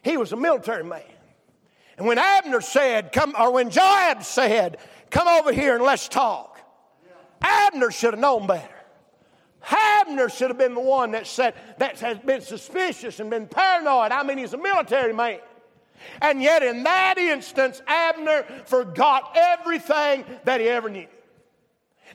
He 0.03 0.17
was 0.17 0.33
a 0.33 0.37
military 0.37 0.85
man. 0.85 1.03
And 1.99 2.07
when 2.07 2.19
Abner 2.19 2.63
said, 2.63 3.13
come, 3.13 3.35
or 3.39 3.53
when 3.53 3.71
Joab 3.71 4.23
said, 4.23 4.79
come 5.11 5.29
over 5.29 5.53
here 5.53 5.75
and 5.75 5.85
let's 5.85 6.09
talk, 6.09 6.59
Abner 7.43 7.91
should 7.91 8.15
have 8.15 8.21
known 8.21 8.47
better. 8.47 8.69
Abner 9.71 10.31
should 10.31 10.49
have 10.49 10.59
been 10.59 10.75
the 10.75 10.81
one 10.81 11.11
that 11.11 11.27
said, 11.27 11.55
that 11.79 12.01
has 12.01 12.19
been 12.19 12.41
suspicious 12.41 13.21
and 13.21 13.29
been 13.29 13.47
paranoid. 13.47 14.13
I 14.13 14.23
mean, 14.23 14.39
he's 14.39 14.55
a 14.55 14.59
military 14.59 15.13
man. 15.13 15.41
And 16.21 16.43
yet, 16.43 16.63
in 16.63 16.83
that 16.85 17.19
instance, 17.19 17.83
Abner 17.87 18.45
forgot 18.67 19.37
everything 19.37 20.25
that 20.45 20.61
he 20.61 20.69
ever 20.69 20.89
knew. 20.89 21.07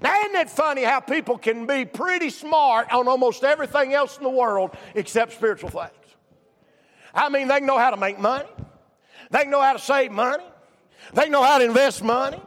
Now, 0.02 0.20
isn't 0.22 0.36
it 0.36 0.50
funny 0.50 0.84
how 0.84 1.00
people 1.00 1.38
can 1.38 1.66
be 1.66 1.86
pretty 1.86 2.30
smart 2.30 2.92
on 2.92 3.08
almost 3.08 3.44
everything 3.44 3.94
else 3.94 4.18
in 4.18 4.24
the 4.24 4.30
world 4.30 4.76
except 4.94 5.34
spiritual 5.34 5.70
things? 5.70 5.92
I 7.14 7.30
mean, 7.30 7.48
they 7.48 7.62
know 7.62 7.78
how 7.78 7.92
to 7.92 7.98
make 7.98 8.20
money, 8.20 8.50
they 9.32 9.46
know 9.46 9.62
how 9.62 9.74
to 9.74 9.80
save 9.80 10.12
money, 10.12 10.44
they 11.14 11.30
know 11.30 11.44
how 11.44 11.60
to 11.60 11.64
invest 11.64 12.04
money, 12.04 12.42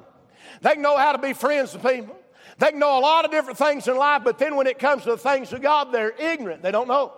they 0.61 0.77
know 0.77 0.97
how 0.97 1.13
to 1.13 1.19
be 1.19 1.33
friends 1.33 1.73
with 1.73 1.83
people. 1.83 2.17
They 2.59 2.73
know 2.73 2.99
a 2.99 3.01
lot 3.01 3.25
of 3.25 3.31
different 3.31 3.57
things 3.57 3.87
in 3.87 3.97
life, 3.97 4.23
but 4.25 4.39
then 4.39 4.57
when 4.57 4.67
it 4.67 4.81
comes 4.81 5.05
to 5.05 5.11
the 5.11 5.17
things 5.17 5.53
of 5.53 5.63
God, 5.63 5.93
they're 5.93 6.11
ignorant. 6.11 6.61
They 6.61 6.73
don't 6.73 6.89
know. 6.89 7.13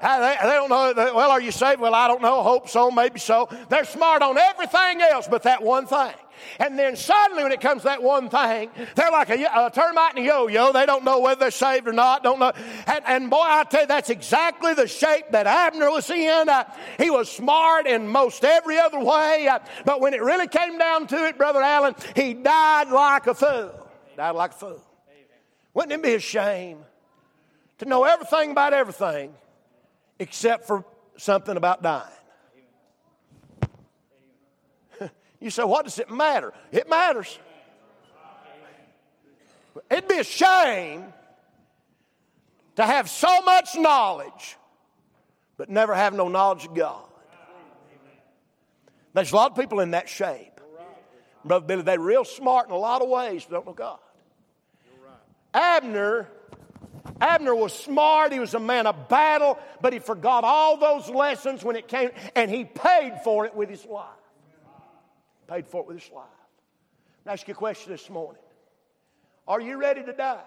They, 0.00 0.36
they 0.42 0.52
don't 0.52 0.70
know. 0.70 0.94
Well, 0.96 1.30
are 1.30 1.40
you 1.40 1.50
saved? 1.50 1.80
Well, 1.80 1.94
I 1.94 2.08
don't 2.08 2.22
know. 2.22 2.42
Hope 2.42 2.68
so, 2.68 2.90
maybe 2.90 3.18
so. 3.18 3.48
They're 3.68 3.84
smart 3.84 4.22
on 4.22 4.38
everything 4.38 5.02
else 5.02 5.28
but 5.28 5.42
that 5.42 5.62
one 5.62 5.86
thing. 5.86 6.14
And 6.58 6.78
then 6.78 6.96
suddenly, 6.96 7.42
when 7.42 7.52
it 7.52 7.60
comes 7.60 7.82
to 7.82 7.88
that 7.88 8.02
one 8.02 8.30
thing, 8.30 8.70
they're 8.94 9.10
like 9.10 9.28
a, 9.28 9.34
a 9.34 9.70
termite 9.70 10.16
and 10.16 10.24
a 10.24 10.26
yo-yo. 10.26 10.72
They 10.72 10.86
don't 10.86 11.04
know 11.04 11.20
whether 11.20 11.38
they're 11.38 11.50
saved 11.50 11.86
or 11.86 11.92
not. 11.92 12.22
Don't 12.22 12.38
know. 12.38 12.52
And, 12.86 13.04
and 13.06 13.30
boy, 13.30 13.42
I 13.42 13.64
tell 13.64 13.82
you, 13.82 13.86
that's 13.86 14.08
exactly 14.08 14.72
the 14.72 14.86
shape 14.86 15.26
that 15.32 15.46
Abner 15.46 15.90
was 15.90 16.08
in. 16.08 16.48
Uh, 16.48 16.64
he 16.98 17.10
was 17.10 17.30
smart 17.30 17.86
in 17.86 18.08
most 18.08 18.42
every 18.42 18.78
other 18.78 19.00
way, 19.00 19.48
uh, 19.48 19.58
but 19.84 20.00
when 20.00 20.14
it 20.14 20.22
really 20.22 20.48
came 20.48 20.78
down 20.78 21.06
to 21.08 21.26
it, 21.26 21.36
brother 21.36 21.60
Allen, 21.60 21.94
he 22.16 22.32
died 22.32 22.88
like 22.88 23.26
a 23.26 23.34
fool. 23.34 23.88
Died 24.16 24.30
like 24.30 24.52
a 24.52 24.54
fool. 24.54 24.82
Wouldn't 25.74 25.92
it 25.92 26.02
be 26.02 26.14
a 26.14 26.20
shame 26.20 26.78
to 27.78 27.84
know 27.84 28.04
everything 28.04 28.52
about 28.52 28.72
everything? 28.72 29.34
Except 30.20 30.66
for 30.66 30.84
something 31.16 31.56
about 31.56 31.82
dying. 31.82 32.06
you 35.40 35.50
say, 35.50 35.64
what 35.64 35.86
does 35.86 35.98
it 35.98 36.10
matter? 36.10 36.52
It 36.70 36.88
matters. 36.88 37.38
It'd 39.90 40.06
be 40.06 40.18
a 40.18 40.24
shame 40.24 41.04
to 42.76 42.84
have 42.84 43.08
so 43.08 43.40
much 43.42 43.76
knowledge, 43.76 44.56
but 45.56 45.70
never 45.70 45.94
have 45.94 46.12
no 46.12 46.28
knowledge 46.28 46.66
of 46.66 46.74
God. 46.74 47.02
There's 49.14 49.32
a 49.32 49.36
lot 49.36 49.50
of 49.50 49.58
people 49.58 49.80
in 49.80 49.92
that 49.92 50.08
shape. 50.08 50.60
Brother 51.44 51.64
Billy, 51.66 51.82
they're 51.82 51.98
real 51.98 52.24
smart 52.26 52.68
in 52.68 52.72
a 52.72 52.78
lot 52.78 53.00
of 53.00 53.08
ways, 53.08 53.46
but 53.48 53.56
don't 53.56 53.66
know 53.66 53.72
God. 53.72 53.98
Abner 55.54 56.28
Abner 57.20 57.54
was 57.54 57.72
smart. 57.72 58.32
He 58.32 58.38
was 58.38 58.54
a 58.54 58.60
man 58.60 58.86
of 58.86 59.08
battle, 59.08 59.58
but 59.80 59.92
he 59.92 59.98
forgot 59.98 60.44
all 60.44 60.76
those 60.78 61.08
lessons 61.08 61.62
when 61.62 61.76
it 61.76 61.86
came, 61.86 62.10
and 62.34 62.50
he 62.50 62.64
paid 62.64 63.20
for 63.22 63.44
it 63.44 63.54
with 63.54 63.68
his 63.68 63.84
life. 63.84 64.06
Paid 65.46 65.66
for 65.66 65.82
it 65.82 65.88
with 65.88 66.02
his 66.02 66.10
life. 66.12 66.24
I'll 67.26 67.32
ask 67.32 67.46
you 67.46 67.52
a 67.52 67.56
question 67.56 67.92
this 67.92 68.08
morning. 68.08 68.42
Are 69.46 69.60
you 69.60 69.76
ready 69.76 70.02
to 70.02 70.12
die? 70.12 70.40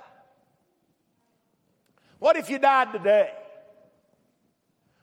What 2.19 2.37
if 2.37 2.49
you 2.49 2.57
died 2.57 2.93
today? 2.93 3.31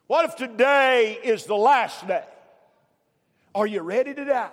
What 0.07 0.25
if 0.25 0.37
today 0.37 1.19
is 1.23 1.45
the 1.45 1.55
last 1.55 2.07
day? 2.09 2.25
Are 3.55 3.67
you 3.67 3.83
ready 3.83 4.15
to 4.15 4.25
die? 4.25 4.51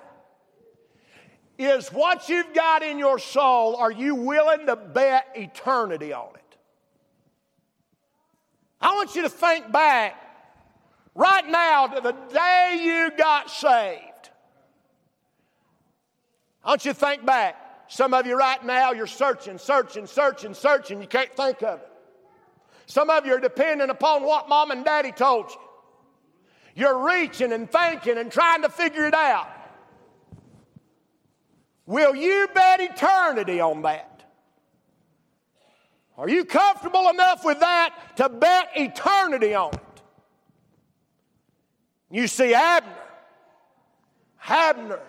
Is 1.57 1.87
what 1.87 2.29
you've 2.29 2.53
got 2.53 2.83
in 2.83 2.99
your 2.99 3.17
soul, 3.17 3.75
are 3.75 3.91
you 3.91 4.13
willing 4.13 4.67
to 4.67 4.75
bet 4.75 5.27
eternity 5.35 6.13
on 6.13 6.29
it? 6.35 6.46
I 8.79 8.93
want 8.93 9.15
you 9.15 9.23
to 9.23 9.29
think 9.29 9.71
back 9.71 10.15
right 11.15 11.47
now 11.47 11.87
to 11.87 12.01
the 12.01 12.11
day 12.11 12.81
you 12.83 13.11
got 13.17 13.49
saved. 13.49 14.29
I 16.63 16.69
want 16.69 16.85
you 16.85 16.93
to 16.93 16.99
think 16.99 17.25
back. 17.25 17.55
Some 17.87 18.13
of 18.13 18.27
you 18.27 18.37
right 18.37 18.63
now, 18.65 18.91
you're 18.91 19.07
searching, 19.07 19.57
searching, 19.57 20.05
searching, 20.05 20.53
searching. 20.53 21.01
You 21.01 21.07
can't 21.07 21.33
think 21.33 21.63
of 21.63 21.79
it. 21.79 21.89
Some 22.85 23.09
of 23.09 23.25
you 23.25 23.33
are 23.35 23.39
depending 23.39 23.89
upon 23.89 24.23
what 24.23 24.49
mom 24.49 24.71
and 24.71 24.83
daddy 24.83 25.11
told 25.11 25.49
you. 25.49 25.57
You're 26.75 27.05
reaching 27.07 27.53
and 27.53 27.71
thinking 27.71 28.17
and 28.17 28.31
trying 28.31 28.61
to 28.61 28.69
figure 28.69 29.07
it 29.07 29.13
out. 29.13 29.49
Will 31.85 32.15
you 32.15 32.47
bet 32.53 32.81
eternity 32.81 33.59
on 33.59 33.81
that? 33.83 34.16
Are 36.17 36.27
you 36.27 36.45
comfortable 36.45 37.09
enough 37.09 37.45
with 37.45 37.59
that 37.59 37.93
to 38.17 38.29
bet 38.29 38.69
eternity 38.75 39.53
on 39.53 39.73
it? 39.73 39.79
You 42.09 42.27
see, 42.27 42.53
Abner, 42.53 42.95
Abner, 44.47 44.99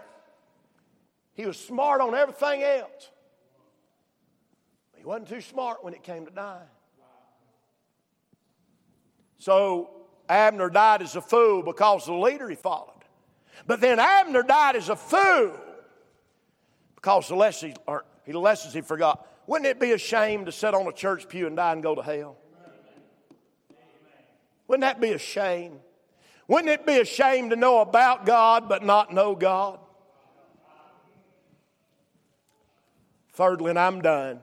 he 1.34 1.46
was 1.46 1.58
smart 1.58 2.00
on 2.00 2.14
everything 2.14 2.62
else. 2.62 3.10
He 4.96 5.04
wasn't 5.04 5.28
too 5.28 5.40
smart 5.40 5.82
when 5.82 5.94
it 5.94 6.02
came 6.02 6.26
to 6.26 6.32
dying. 6.32 6.66
So 9.38 9.90
Abner 10.28 10.68
died 10.68 11.00
as 11.00 11.16
a 11.16 11.20
fool 11.20 11.62
because 11.62 12.02
of 12.02 12.14
the 12.14 12.20
leader 12.20 12.48
he 12.48 12.56
followed. 12.56 12.92
But 13.66 13.80
then 13.80 13.98
Abner 13.98 14.42
died 14.42 14.76
as 14.76 14.88
a 14.88 14.96
fool 14.96 15.52
because 16.96 17.28
the 17.28 17.36
lessons, 17.36 17.76
or 17.86 18.04
the 18.26 18.38
lessons 18.38 18.74
he 18.74 18.80
forgot. 18.80 19.24
Wouldn't 19.48 19.66
it 19.66 19.80
be 19.80 19.92
a 19.92 19.98
shame 19.98 20.44
to 20.44 20.52
sit 20.52 20.74
on 20.74 20.86
a 20.86 20.92
church 20.92 21.26
pew 21.26 21.46
and 21.46 21.56
die 21.56 21.72
and 21.72 21.82
go 21.82 21.94
to 21.94 22.02
hell? 22.02 22.36
Wouldn't 24.68 24.82
that 24.82 25.00
be 25.00 25.12
a 25.12 25.18
shame? 25.18 25.80
Wouldn't 26.46 26.68
it 26.68 26.84
be 26.84 27.00
a 27.00 27.04
shame 27.06 27.48
to 27.48 27.56
know 27.56 27.80
about 27.80 28.26
God 28.26 28.68
but 28.68 28.84
not 28.84 29.10
know 29.10 29.34
God? 29.34 29.80
Thirdly, 33.32 33.70
and 33.70 33.78
I'm 33.78 34.02
done. 34.02 34.40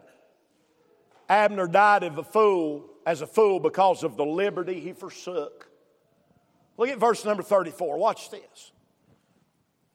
Abner 1.29 1.67
died 1.67 2.01
of 2.01 2.17
a 2.17 2.23
fool 2.23 2.89
as 3.05 3.21
a 3.21 3.27
fool 3.27 3.59
because 3.59 4.03
of 4.03 4.17
the 4.17 4.25
liberty 4.25 4.79
he 4.79 4.93
forsook. 4.93 5.69
Look 6.77 6.89
at 6.89 6.97
verse 6.97 7.23
number 7.23 7.43
34. 7.43 7.99
Watch 7.99 8.31
this. 8.31 8.71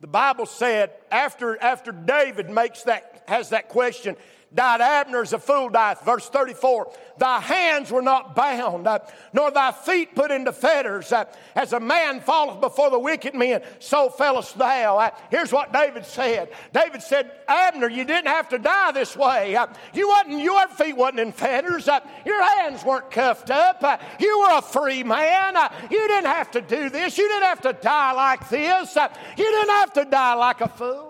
The 0.01 0.07
Bible 0.07 0.47
said 0.47 0.93
after, 1.11 1.61
after 1.61 1.91
David 1.91 2.49
makes 2.49 2.85
that, 2.85 3.25
has 3.27 3.49
that 3.49 3.69
question, 3.69 4.17
died 4.55 4.81
Abner 4.81 5.23
as 5.23 5.33
a 5.33 5.39
fool 5.39 5.69
dieth. 5.69 6.05
Verse 6.05 6.29
34, 6.29 6.93
thy 7.19 7.41
hands 7.41 7.91
were 7.91 8.03
not 8.03 8.35
bound, 8.35 8.87
uh, 8.87 8.99
nor 9.33 9.51
thy 9.51 9.73
feet 9.73 10.15
put 10.15 10.31
into 10.31 10.53
fetters. 10.53 11.13
Uh, 11.13 11.25
as 11.55 11.73
a 11.73 11.81
man 11.81 12.21
falleth 12.21 12.61
before 12.61 12.91
the 12.91 12.99
wicked 12.99 13.35
men, 13.35 13.63
so 13.79 14.09
fellest 14.11 14.59
thou. 14.59 14.99
Uh, 14.99 15.11
here's 15.31 15.53
what 15.53 15.73
David 15.73 16.05
said. 16.05 16.51
David 16.73 17.03
said, 17.03 17.31
Abner, 17.47 17.89
you 17.89 18.05
didn't 18.05 18.29
have 18.29 18.49
to 18.49 18.59
die 18.59 18.93
this 18.93 19.17
way. 19.17 19.55
Uh, 19.55 19.69
you 19.95 20.09
wasn't, 20.09 20.41
your 20.41 20.67
feet 20.69 20.97
wasn't 20.97 21.21
in 21.21 21.33
fetters. 21.33 21.87
Uh, 21.89 22.01
your 22.25 22.43
hands 22.59 22.85
weren't 22.85 23.11
cuffed 23.11 23.51
up. 23.51 23.83
Uh, 23.83 23.99
you 24.19 24.41
were 24.41 24.59
a 24.59 24.63
free 24.63 25.05
man. 25.05 25.57
you 25.91 26.09
didn't 26.09 26.27
have 26.27 26.51
to 26.51 26.61
do 26.61 26.91
this. 26.91 27.17
You 27.19 27.29
didn't 27.29 27.45
have 27.45 27.61
to 27.63 27.73
die 27.75 28.13
like 28.13 28.49
this. 28.49 28.97
you 28.97 29.45
didn't 29.45 29.71
have 29.71 29.93
to 29.95 30.05
die 30.05 30.35
like 30.35 30.61
a 30.61 30.69
fool. 30.69 31.10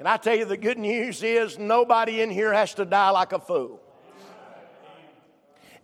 Can 0.00 0.06
I 0.06 0.16
tell 0.16 0.34
you 0.34 0.46
the 0.46 0.56
good 0.56 0.78
news 0.78 1.22
is 1.22 1.58
nobody 1.58 2.22
in 2.22 2.30
here 2.30 2.54
has 2.54 2.72
to 2.76 2.86
die 2.86 3.10
like 3.10 3.34
a 3.34 3.38
fool. 3.38 3.82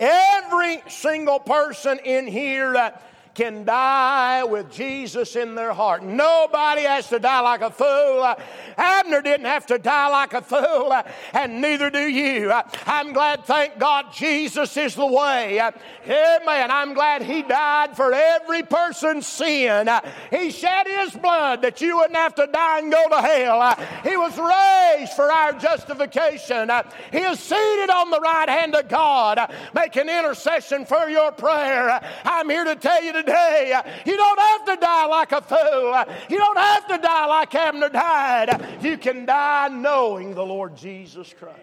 Every 0.00 0.82
single 0.88 1.38
person 1.38 1.98
in 1.98 2.26
here 2.26 2.72
that 2.72 3.02
can 3.36 3.64
die 3.66 4.42
with 4.44 4.72
Jesus 4.72 5.36
in 5.36 5.54
their 5.54 5.74
heart. 5.74 6.02
Nobody 6.02 6.82
has 6.82 7.06
to 7.10 7.18
die 7.18 7.40
like 7.40 7.60
a 7.60 7.70
fool. 7.70 8.34
Abner 8.78 9.20
didn't 9.20 9.44
have 9.44 9.66
to 9.66 9.78
die 9.78 10.08
like 10.08 10.32
a 10.32 10.40
fool, 10.40 10.94
and 11.34 11.60
neither 11.60 11.90
do 11.90 12.00
you. 12.00 12.50
I'm 12.86 13.12
glad, 13.12 13.44
thank 13.44 13.78
God, 13.78 14.06
Jesus 14.14 14.74
is 14.78 14.94
the 14.94 15.06
way. 15.06 15.60
Amen. 15.60 16.70
I'm 16.70 16.94
glad 16.94 17.22
He 17.22 17.42
died 17.42 17.94
for 17.94 18.14
every 18.14 18.62
person's 18.62 19.26
sin. 19.26 19.90
He 20.30 20.50
shed 20.50 20.86
His 20.86 21.12
blood 21.12 21.60
that 21.60 21.82
you 21.82 21.98
wouldn't 21.98 22.16
have 22.16 22.34
to 22.36 22.46
die 22.46 22.78
and 22.78 22.90
go 22.90 23.06
to 23.10 23.20
hell. 23.20 23.76
He 24.02 24.16
was 24.16 24.32
raised 24.38 25.12
for 25.12 25.30
our 25.30 25.52
justification. 25.52 26.70
He 27.12 27.18
is 27.18 27.38
seated 27.38 27.90
on 27.90 28.10
the 28.10 28.20
right 28.20 28.48
hand 28.48 28.74
of 28.74 28.88
God, 28.88 29.52
making 29.74 30.08
intercession 30.08 30.86
for 30.86 31.10
your 31.10 31.32
prayer. 31.32 32.00
I'm 32.24 32.48
here 32.48 32.64
to 32.64 32.76
tell 32.76 33.04
you 33.04 33.12
today 33.12 33.25
today. 33.26 33.80
You 34.04 34.16
don't 34.16 34.40
have 34.40 34.64
to 34.66 34.76
die 34.76 35.06
like 35.06 35.32
a 35.32 35.42
fool. 35.42 36.14
You 36.28 36.38
don't 36.38 36.58
have 36.58 36.86
to 36.88 36.98
die 36.98 37.26
like 37.26 37.54
Abner 37.54 37.88
died. 37.88 38.78
You 38.82 38.96
can 38.96 39.26
die 39.26 39.68
knowing 39.68 40.34
the 40.34 40.44
Lord 40.44 40.76
Jesus 40.76 41.34
Christ. 41.38 41.58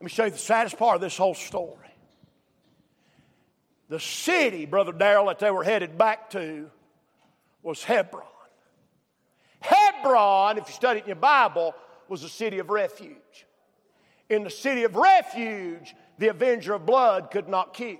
Let 0.00 0.04
me 0.04 0.08
show 0.10 0.24
you 0.24 0.30
the 0.30 0.38
saddest 0.38 0.78
part 0.78 0.94
of 0.94 1.00
this 1.00 1.16
whole 1.16 1.34
story. 1.34 1.74
The 3.88 3.98
city, 3.98 4.66
Brother 4.66 4.92
Darrell, 4.92 5.26
that 5.26 5.38
they 5.38 5.50
were 5.50 5.64
headed 5.64 5.98
back 5.98 6.30
to 6.30 6.70
was 7.62 7.82
Hebron. 7.82 8.22
Hebron, 9.60 10.58
if 10.58 10.68
you 10.68 10.74
study 10.74 11.00
it 11.00 11.02
in 11.02 11.08
your 11.08 11.16
Bible, 11.16 11.74
was 12.08 12.22
a 12.22 12.28
city 12.28 12.60
of 12.60 12.70
refuge. 12.70 13.46
In 14.30 14.44
the 14.44 14.50
city 14.50 14.84
of 14.84 14.94
refuge, 14.94 15.96
the 16.18 16.28
avenger 16.28 16.74
of 16.74 16.86
blood 16.86 17.30
could 17.30 17.48
not 17.48 17.74
kill. 17.74 17.98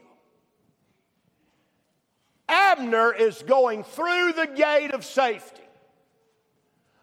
Abner 2.48 3.12
is 3.12 3.42
going 3.42 3.84
through 3.84 4.32
the 4.32 4.46
gate 4.46 4.92
of 4.92 5.04
safety. 5.04 5.62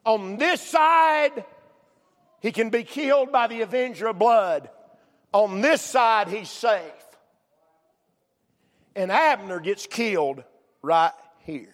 On 0.05 0.37
this 0.37 0.61
side, 0.61 1.45
he 2.39 2.51
can 2.51 2.69
be 2.69 2.83
killed 2.83 3.31
by 3.31 3.47
the 3.47 3.61
avenger 3.61 4.07
of 4.07 4.19
blood. 4.19 4.69
On 5.33 5.61
this 5.61 5.81
side, 5.81 6.27
he's 6.27 6.49
safe. 6.49 6.81
And 8.95 9.11
Abner 9.11 9.59
gets 9.59 9.87
killed 9.87 10.43
right 10.81 11.11
here. 11.39 11.73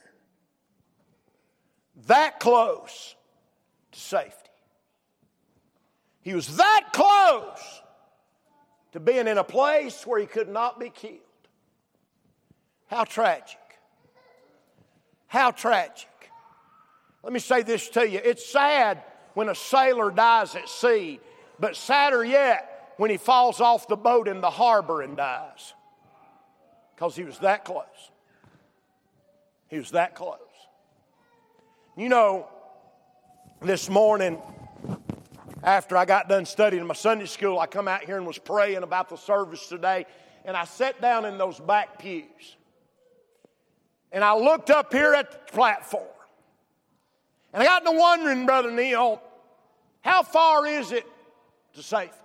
That 2.07 2.39
close 2.39 3.15
to 3.91 3.99
safety. 3.99 4.49
He 6.21 6.33
was 6.33 6.57
that 6.57 6.89
close 6.93 7.81
to 8.93 8.99
being 8.99 9.27
in 9.27 9.37
a 9.37 9.43
place 9.43 10.05
where 10.05 10.19
he 10.19 10.25
could 10.25 10.49
not 10.49 10.79
be 10.79 10.89
killed. 10.89 11.19
How 12.87 13.03
tragic. 13.03 13.57
How 15.31 15.51
tragic. 15.51 16.09
Let 17.23 17.31
me 17.31 17.39
say 17.39 17.61
this 17.61 17.87
to 17.91 18.05
you. 18.05 18.19
It's 18.21 18.45
sad 18.45 19.01
when 19.33 19.47
a 19.47 19.55
sailor 19.55 20.11
dies 20.11 20.55
at 20.55 20.67
sea, 20.67 21.21
but 21.57 21.77
sadder 21.77 22.21
yet 22.21 22.93
when 22.97 23.09
he 23.09 23.15
falls 23.15 23.61
off 23.61 23.87
the 23.87 23.95
boat 23.95 24.27
in 24.27 24.41
the 24.41 24.49
harbor 24.49 25.01
and 25.01 25.15
dies. 25.15 25.73
Because 26.93 27.15
he 27.15 27.23
was 27.23 27.39
that 27.39 27.63
close. 27.63 28.11
He 29.69 29.77
was 29.77 29.91
that 29.91 30.15
close. 30.15 30.37
You 31.95 32.09
know, 32.09 32.49
this 33.61 33.89
morning, 33.89 34.37
after 35.63 35.95
I 35.95 36.03
got 36.03 36.27
done 36.27 36.45
studying 36.45 36.85
my 36.85 36.93
Sunday 36.93 37.25
school, 37.25 37.57
I 37.57 37.67
come 37.67 37.87
out 37.87 38.03
here 38.03 38.17
and 38.17 38.27
was 38.27 38.37
praying 38.37 38.83
about 38.83 39.07
the 39.07 39.15
service 39.15 39.65
today, 39.69 40.07
and 40.43 40.57
I 40.57 40.65
sat 40.65 40.99
down 40.99 41.23
in 41.23 41.37
those 41.37 41.57
back 41.57 41.99
pews. 41.99 42.57
And 44.11 44.23
I 44.23 44.35
looked 44.35 44.69
up 44.69 44.91
here 44.93 45.13
at 45.13 45.31
the 45.31 45.53
platform. 45.53 46.03
And 47.53 47.63
I 47.63 47.65
got 47.65 47.85
to 47.85 47.91
wondering, 47.91 48.45
Brother 48.45 48.71
Neil, 48.71 49.21
how 50.01 50.23
far 50.23 50.65
is 50.65 50.91
it 50.91 51.05
to 51.73 51.83
safety? 51.83 52.17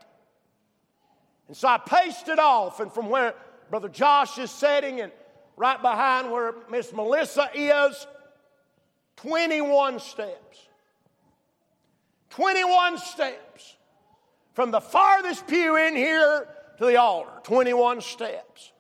And 1.49 1.57
so 1.57 1.69
I 1.69 1.79
paced 1.79 2.29
it 2.29 2.39
off, 2.39 2.81
and 2.81 2.93
from 2.93 3.09
where 3.09 3.35
Brother 3.71 3.89
Josh 3.89 4.39
is 4.39 4.51
sitting 4.51 5.01
and 5.01 5.13
right 5.57 5.81
behind 5.81 6.31
where 6.31 6.55
Miss 6.71 6.93
Melissa 6.93 7.49
is, 7.55 8.07
21 9.17 10.01
steps. 10.01 10.69
21 12.31 12.99
steps. 12.99 13.77
From 14.55 14.71
the 14.71 14.81
farthest 14.81 15.47
pew 15.47 15.77
in 15.77 15.95
here 15.95 16.49
to 16.79 16.87
the 16.87 16.97
altar, 16.97 17.31
21 17.45 18.01
steps. 18.01 18.73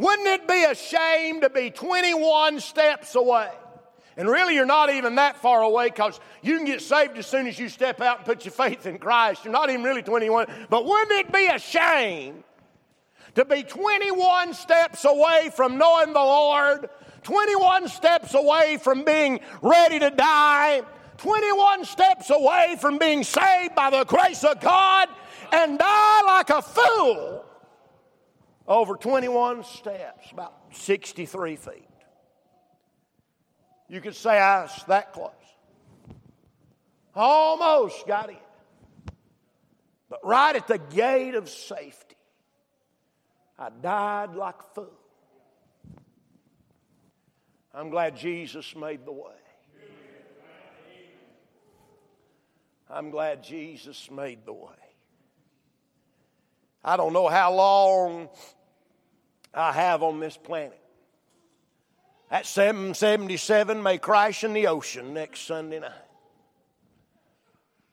Wouldn't 0.00 0.28
it 0.28 0.48
be 0.48 0.64
a 0.64 0.74
shame 0.74 1.42
to 1.42 1.50
be 1.50 1.68
21 1.68 2.60
steps 2.60 3.14
away? 3.14 3.50
And 4.16 4.26
really, 4.26 4.54
you're 4.54 4.64
not 4.64 4.88
even 4.88 5.16
that 5.16 5.36
far 5.36 5.60
away 5.60 5.88
because 5.90 6.18
you 6.40 6.56
can 6.56 6.64
get 6.64 6.80
saved 6.80 7.18
as 7.18 7.26
soon 7.26 7.46
as 7.46 7.58
you 7.58 7.68
step 7.68 8.00
out 8.00 8.16
and 8.16 8.24
put 8.24 8.46
your 8.46 8.52
faith 8.52 8.86
in 8.86 8.96
Christ. 8.96 9.44
You're 9.44 9.52
not 9.52 9.68
even 9.68 9.82
really 9.82 10.02
21. 10.02 10.46
But 10.70 10.86
wouldn't 10.86 11.12
it 11.12 11.30
be 11.30 11.48
a 11.48 11.58
shame 11.58 12.44
to 13.34 13.44
be 13.44 13.62
21 13.62 14.54
steps 14.54 15.04
away 15.04 15.50
from 15.54 15.76
knowing 15.76 16.14
the 16.14 16.18
Lord, 16.18 16.88
21 17.22 17.88
steps 17.88 18.32
away 18.32 18.78
from 18.82 19.04
being 19.04 19.40
ready 19.60 19.98
to 19.98 20.08
die, 20.08 20.80
21 21.18 21.84
steps 21.84 22.30
away 22.30 22.76
from 22.80 22.96
being 22.96 23.22
saved 23.22 23.74
by 23.74 23.90
the 23.90 24.04
grace 24.04 24.44
of 24.44 24.62
God, 24.62 25.10
and 25.52 25.78
die 25.78 26.22
like 26.22 26.48
a 26.48 26.62
fool 26.62 27.39
over 28.70 28.94
21 28.94 29.64
steps, 29.64 30.30
about 30.30 30.54
63 30.70 31.56
feet. 31.56 31.88
You 33.88 34.00
could 34.00 34.14
say 34.14 34.38
I 34.38 34.62
was 34.62 34.84
that 34.86 35.12
close. 35.12 35.32
Almost 37.16 38.06
got 38.06 38.30
in. 38.30 38.36
But 40.08 40.20
right 40.24 40.54
at 40.54 40.68
the 40.68 40.78
gate 40.78 41.34
of 41.34 41.48
safety, 41.48 42.16
I 43.58 43.70
died 43.82 44.36
like 44.36 44.54
a 44.60 44.74
fool. 44.74 44.92
I'm 47.74 47.90
glad 47.90 48.16
Jesus 48.16 48.76
made 48.76 49.04
the 49.04 49.12
way. 49.12 49.32
I'm 52.88 53.10
glad 53.10 53.42
Jesus 53.42 54.08
made 54.10 54.46
the 54.46 54.52
way. 54.52 54.70
I 56.84 56.96
don't 56.96 57.12
know 57.12 57.28
how 57.28 57.52
long 57.52 58.28
I 59.54 59.72
have 59.72 60.02
on 60.02 60.20
this 60.20 60.36
planet. 60.36 60.78
That 62.30 62.46
777 62.46 63.82
may 63.82 63.98
crash 63.98 64.44
in 64.44 64.52
the 64.52 64.68
ocean 64.68 65.12
next 65.12 65.40
Sunday 65.40 65.80
night. 65.80 65.90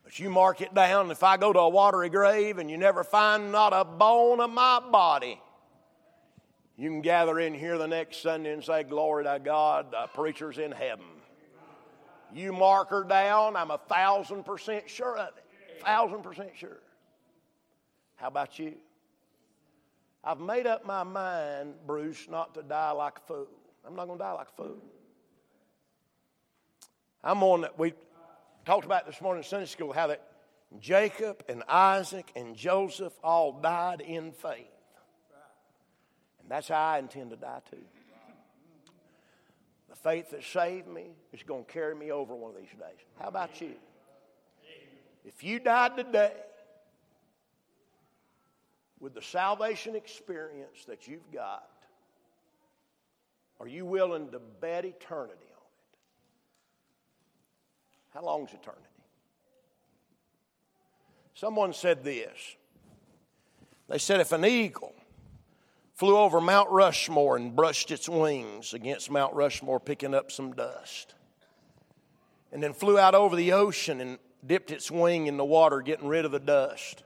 But 0.03 0.19
you 0.19 0.29
mark 0.29 0.61
it 0.61 0.73
down. 0.73 1.09
If 1.11 1.23
I 1.23 1.37
go 1.37 1.51
to 1.51 1.59
a 1.59 1.69
watery 1.69 2.09
grave 2.09 2.59
and 2.59 2.69
you 2.69 2.77
never 2.77 3.03
find 3.03 3.51
not 3.51 3.73
a 3.73 3.83
bone 3.83 4.39
of 4.39 4.51
my 4.51 4.79
body, 4.79 5.41
you 6.77 6.89
can 6.89 7.01
gather 7.01 7.39
in 7.39 7.55
here 7.55 7.79
the 7.79 7.87
next 7.87 8.21
Sunday 8.21 8.53
and 8.53 8.63
say, 8.63 8.83
Glory 8.83 9.23
to 9.23 9.41
God, 9.43 9.91
the 9.91 10.07
preacher's 10.13 10.59
in 10.59 10.71
heaven. 10.71 11.05
You 12.33 12.53
mark 12.53 12.89
her 12.91 13.03
down, 13.03 13.55
I'm 13.55 13.71
a 13.71 13.79
thousand 13.89 14.45
percent 14.45 14.89
sure 14.89 15.17
of 15.17 15.29
it. 15.35 15.83
Thousand 15.83 16.21
percent 16.21 16.51
sure. 16.55 16.79
How 18.15 18.27
about 18.27 18.59
you? 18.59 18.75
I've 20.27 20.41
made 20.41 20.67
up 20.67 20.85
my 20.85 21.03
mind, 21.03 21.75
Bruce, 21.85 22.27
not 22.29 22.53
to 22.55 22.61
die 22.61 22.91
like 22.91 23.19
a 23.19 23.21
fool. 23.21 23.47
I'm 23.85 23.95
not 23.95 24.07
going 24.07 24.17
to 24.17 24.23
die 24.25 24.33
like 24.33 24.49
a 24.49 24.61
fool. 24.61 24.77
I'm 27.23 27.41
on 27.43 27.61
that. 27.61 27.79
We 27.79 27.93
talked 28.65 28.83
about 28.83 29.05
this 29.05 29.21
morning 29.21 29.41
in 29.41 29.47
Sunday 29.47 29.67
school 29.67 29.93
how 29.93 30.07
that 30.07 30.21
Jacob 30.81 31.45
and 31.47 31.63
Isaac 31.69 32.29
and 32.35 32.57
Joseph 32.57 33.13
all 33.23 33.53
died 33.53 34.01
in 34.01 34.33
faith. 34.33 34.67
And 36.41 36.51
that's 36.51 36.67
how 36.67 36.75
I 36.75 36.99
intend 36.99 37.29
to 37.29 37.37
die 37.37 37.61
too. 37.71 37.77
The 39.89 39.95
faith 39.95 40.31
that 40.31 40.43
saved 40.43 40.89
me 40.89 41.05
is 41.31 41.41
going 41.43 41.63
to 41.63 41.71
carry 41.71 41.95
me 41.95 42.11
over 42.11 42.35
one 42.35 42.51
of 42.51 42.57
these 42.57 42.69
days. 42.71 42.99
How 43.17 43.29
about 43.29 43.61
you? 43.61 43.75
If 45.23 45.41
you 45.41 45.59
died 45.59 45.95
today 45.95 46.33
with 48.99 49.13
the 49.13 49.21
salvation 49.21 49.95
experience 49.95 50.85
that 50.87 51.07
you've 51.07 51.31
got, 51.31 51.69
are 53.59 53.67
you 53.67 53.85
willing 53.85 54.29
to 54.31 54.39
bet 54.39 54.85
eternity 54.85 55.47
on 55.51 55.63
it? 55.63 55.97
How 58.13 58.23
long 58.23 58.43
is 58.43 58.53
eternity? 58.53 58.83
Someone 61.33 61.73
said 61.73 62.03
this. 62.03 62.55
They 63.87 63.99
said 63.99 64.19
if 64.19 64.31
an 64.31 64.45
eagle 64.45 64.93
flew 65.93 66.17
over 66.17 66.41
Mount 66.41 66.69
Rushmore 66.69 67.37
and 67.37 67.55
brushed 67.55 67.91
its 67.91 68.07
wings 68.09 68.73
against 68.73 69.09
Mount 69.09 69.33
Rushmore, 69.33 69.79
picking 69.79 70.13
up 70.13 70.31
some 70.31 70.53
dust, 70.53 71.15
and 72.51 72.61
then 72.61 72.73
flew 72.73 72.99
out 72.99 73.15
over 73.15 73.35
the 73.35 73.53
ocean 73.53 74.01
and 74.01 74.19
dipped 74.45 74.71
its 74.71 74.91
wing 74.91 75.27
in 75.27 75.37
the 75.37 75.45
water, 75.45 75.81
getting 75.81 76.07
rid 76.07 76.25
of 76.25 76.31
the 76.31 76.39
dust. 76.39 77.03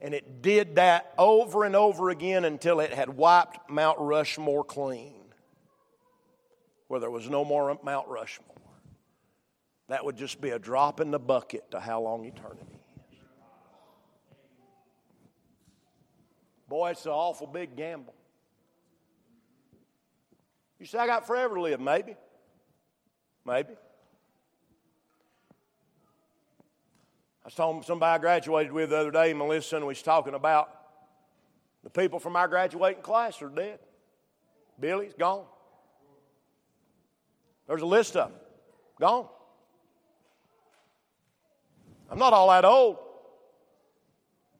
And 0.00 0.14
it 0.14 0.40
did 0.40 0.76
that 0.76 1.12
over 1.18 1.64
and 1.64 1.76
over 1.76 2.10
again 2.10 2.44
until 2.44 2.80
it 2.80 2.92
had 2.92 3.10
wiped 3.10 3.68
Mount 3.68 3.98
Rushmore 3.98 4.64
clean, 4.64 5.20
where 6.88 7.00
there 7.00 7.10
was 7.10 7.28
no 7.28 7.44
more 7.44 7.78
Mount 7.82 8.08
Rushmore. 8.08 8.46
That 9.88 10.04
would 10.04 10.16
just 10.16 10.40
be 10.40 10.50
a 10.50 10.58
drop 10.58 11.00
in 11.00 11.10
the 11.10 11.18
bucket 11.18 11.70
to 11.72 11.80
how 11.80 12.00
long 12.00 12.24
eternity 12.24 12.64
is. 12.72 13.18
Boy, 16.68 16.90
it's 16.90 17.04
an 17.04 17.12
awful 17.12 17.48
big 17.48 17.76
gamble. 17.76 18.14
You 20.78 20.86
say, 20.86 20.98
I 20.98 21.06
got 21.06 21.26
forever 21.26 21.56
to 21.56 21.60
live. 21.60 21.80
Maybe. 21.80 22.14
Maybe. 23.44 23.74
Somebody 27.50 28.04
I 28.04 28.18
graduated 28.18 28.72
with 28.72 28.90
the 28.90 28.98
other 28.98 29.10
day, 29.10 29.32
Melissa, 29.32 29.76
and 29.76 29.84
we 29.84 29.90
was 29.90 30.02
talking 30.02 30.34
about 30.34 30.70
the 31.82 31.90
people 31.90 32.18
from 32.18 32.36
our 32.36 32.48
graduating 32.48 33.02
class 33.02 33.40
are 33.42 33.48
dead. 33.48 33.78
Billy's 34.78 35.14
gone. 35.14 35.44
There's 37.66 37.82
a 37.82 37.86
list 37.86 38.16
of 38.16 38.30
them. 38.30 38.38
Gone. 39.00 39.26
I'm 42.10 42.18
not 42.18 42.32
all 42.32 42.50
that 42.50 42.64
old. 42.64 42.98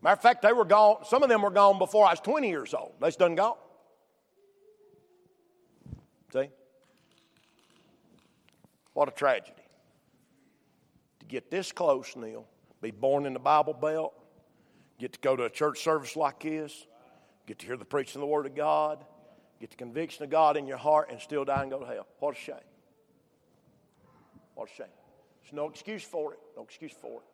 Matter 0.02 0.14
of 0.14 0.22
fact, 0.22 0.42
they 0.42 0.52
were 0.52 0.64
gone, 0.64 1.04
some 1.04 1.22
of 1.22 1.28
them 1.28 1.42
were 1.42 1.50
gone 1.50 1.78
before 1.78 2.06
I 2.06 2.12
was 2.12 2.20
20 2.20 2.48
years 2.48 2.72
old. 2.72 2.92
They 3.00 3.08
just 3.08 3.18
done 3.18 3.34
gone. 3.34 3.56
See? 6.32 6.48
What 8.94 9.08
a 9.08 9.12
tragedy. 9.12 9.52
To 11.20 11.26
get 11.26 11.50
this 11.50 11.72
close, 11.72 12.16
Neil, 12.16 12.46
be 12.80 12.90
born 12.90 13.26
in 13.26 13.32
the 13.32 13.38
Bible 13.38 13.74
Belt, 13.74 14.14
get 14.98 15.12
to 15.12 15.18
go 15.20 15.36
to 15.36 15.44
a 15.44 15.50
church 15.50 15.82
service 15.82 16.16
like 16.16 16.40
this, 16.40 16.86
get 17.46 17.58
to 17.60 17.66
hear 17.66 17.76
the 17.76 17.84
preaching 17.84 18.16
of 18.16 18.20
the 18.20 18.26
Word 18.26 18.46
of 18.46 18.54
God, 18.54 19.04
get 19.60 19.70
the 19.70 19.76
conviction 19.76 20.24
of 20.24 20.30
God 20.30 20.56
in 20.56 20.66
your 20.66 20.78
heart, 20.78 21.10
and 21.10 21.20
still 21.20 21.44
die 21.44 21.62
and 21.62 21.70
go 21.70 21.78
to 21.78 21.86
hell. 21.86 22.06
What 22.18 22.36
a 22.36 22.40
shame. 22.40 22.56
What 24.54 24.68
a 24.70 24.74
shame. 24.74 24.86
There's 25.42 25.52
no 25.52 25.68
excuse 25.68 26.02
for 26.04 26.32
it. 26.32 26.38
No 26.56 26.62
excuse 26.62 26.92
for 26.92 27.20
it. 27.20 27.26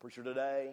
Preacher 0.00 0.22
today, 0.22 0.70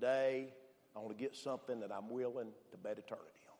Today, 0.00 0.48
I 0.96 0.98
want 0.98 1.14
to 1.14 1.22
get 1.22 1.36
something 1.36 1.78
that 1.80 1.92
I'm 1.92 2.08
willing 2.08 2.48
to 2.70 2.76
bet 2.78 2.92
eternity 2.92 3.42
on. 3.50 3.58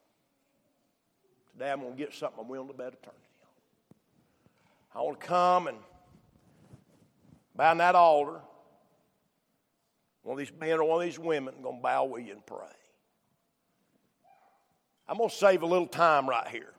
Today, 1.53 1.71
I'm 1.71 1.81
going 1.81 1.93
to 1.93 1.99
get 1.99 2.15
something 2.15 2.41
I'm 2.41 2.49
willing 2.49 2.69
to 2.69 2.73
bet 2.73 2.95
eternity 2.95 3.29
on. 3.43 4.99
I 4.99 5.05
want 5.05 5.21
to 5.21 5.27
come 5.27 5.67
and 5.67 5.77
bow 7.61 7.73
in 7.73 7.79
that 7.79 7.95
altar. 7.95 8.41
One 10.23 10.33
of 10.33 10.39
these 10.39 10.53
men 10.59 10.79
or 10.79 10.85
one 10.85 11.03
of 11.03 11.07
these 11.07 11.19
women 11.19 11.55
going 11.63 11.77
to 11.77 11.83
bow 11.83 12.07
with 12.07 12.27
you 12.27 12.33
and 12.33 12.47
pray. 12.47 12.57
I'm 15.07 15.19
going 15.19 15.29
to 15.29 15.37
save 15.37 15.63
a 15.63 15.67
little 15.67 15.87
time 15.87 16.27
right 16.27 16.49
here. 16.49 16.73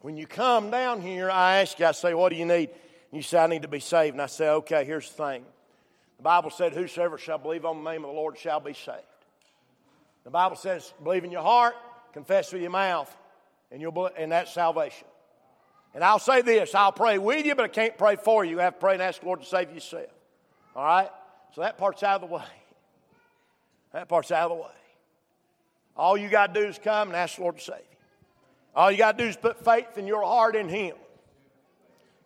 When 0.00 0.16
you 0.16 0.28
come 0.28 0.70
down 0.70 1.00
here, 1.00 1.28
I 1.28 1.56
ask 1.56 1.76
you, 1.80 1.86
I 1.86 1.92
say, 1.92 2.14
What 2.14 2.28
do 2.28 2.36
you 2.36 2.44
need? 2.44 2.68
And 3.10 3.14
you 3.18 3.22
say, 3.22 3.38
I 3.38 3.48
need 3.48 3.62
to 3.62 3.68
be 3.68 3.80
saved. 3.80 4.14
And 4.14 4.22
I 4.22 4.26
say, 4.26 4.48
Okay, 4.48 4.84
here's 4.84 5.10
the 5.10 5.16
thing. 5.16 5.44
The 6.18 6.22
Bible 6.22 6.50
said, 6.50 6.72
Whosoever 6.72 7.18
shall 7.18 7.38
believe 7.38 7.64
on 7.64 7.82
the 7.82 7.90
name 7.90 8.04
of 8.04 8.10
the 8.10 8.16
Lord 8.16 8.38
shall 8.38 8.60
be 8.60 8.74
saved. 8.74 9.00
The 10.22 10.30
Bible 10.30 10.56
says, 10.56 10.92
Believe 11.02 11.24
in 11.24 11.32
your 11.32 11.42
heart, 11.42 11.74
confess 12.12 12.52
with 12.52 12.62
your 12.62 12.70
mouth, 12.70 13.14
and, 13.72 13.80
you'll 13.80 13.90
believe, 13.90 14.12
and 14.16 14.30
that's 14.30 14.52
salvation. 14.52 15.08
And 15.96 16.04
I'll 16.04 16.18
say 16.18 16.42
this 16.42 16.74
I'll 16.74 16.92
pray 16.92 17.16
with 17.16 17.46
you, 17.46 17.54
but 17.54 17.64
I 17.64 17.68
can't 17.68 17.96
pray 17.96 18.16
for 18.16 18.44
you. 18.44 18.52
You 18.52 18.58
have 18.58 18.74
to 18.74 18.80
pray 18.80 18.92
and 18.92 19.02
ask 19.02 19.20
the 19.20 19.26
Lord 19.26 19.40
to 19.40 19.46
save 19.46 19.72
yourself. 19.72 20.10
All 20.76 20.84
right? 20.84 21.08
So 21.54 21.62
that 21.62 21.78
part's 21.78 22.02
out 22.02 22.22
of 22.22 22.28
the 22.28 22.34
way. 22.36 22.44
That 23.94 24.06
part's 24.06 24.30
out 24.30 24.50
of 24.50 24.58
the 24.58 24.62
way. 24.62 24.70
All 25.96 26.18
you 26.18 26.28
got 26.28 26.54
to 26.54 26.60
do 26.60 26.66
is 26.68 26.78
come 26.78 27.08
and 27.08 27.16
ask 27.16 27.36
the 27.36 27.42
Lord 27.42 27.56
to 27.56 27.64
save 27.64 27.78
you. 27.78 27.96
All 28.74 28.90
you 28.90 28.98
got 28.98 29.16
to 29.16 29.24
do 29.24 29.30
is 29.30 29.38
put 29.38 29.64
faith 29.64 29.96
in 29.96 30.06
your 30.06 30.22
heart 30.22 30.54
in 30.54 30.68
Him. 30.68 30.96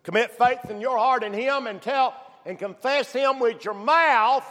Commit 0.03 0.31
faith 0.31 0.69
in 0.69 0.81
your 0.81 0.97
heart 0.97 1.23
in 1.23 1.31
Him 1.31 1.65
and 1.65 1.81
tell 1.81 2.13
and 2.45 2.59
confess 2.59 3.13
Him 3.13 3.39
with 3.39 3.63
your 3.63 3.73
mouth, 3.73 4.45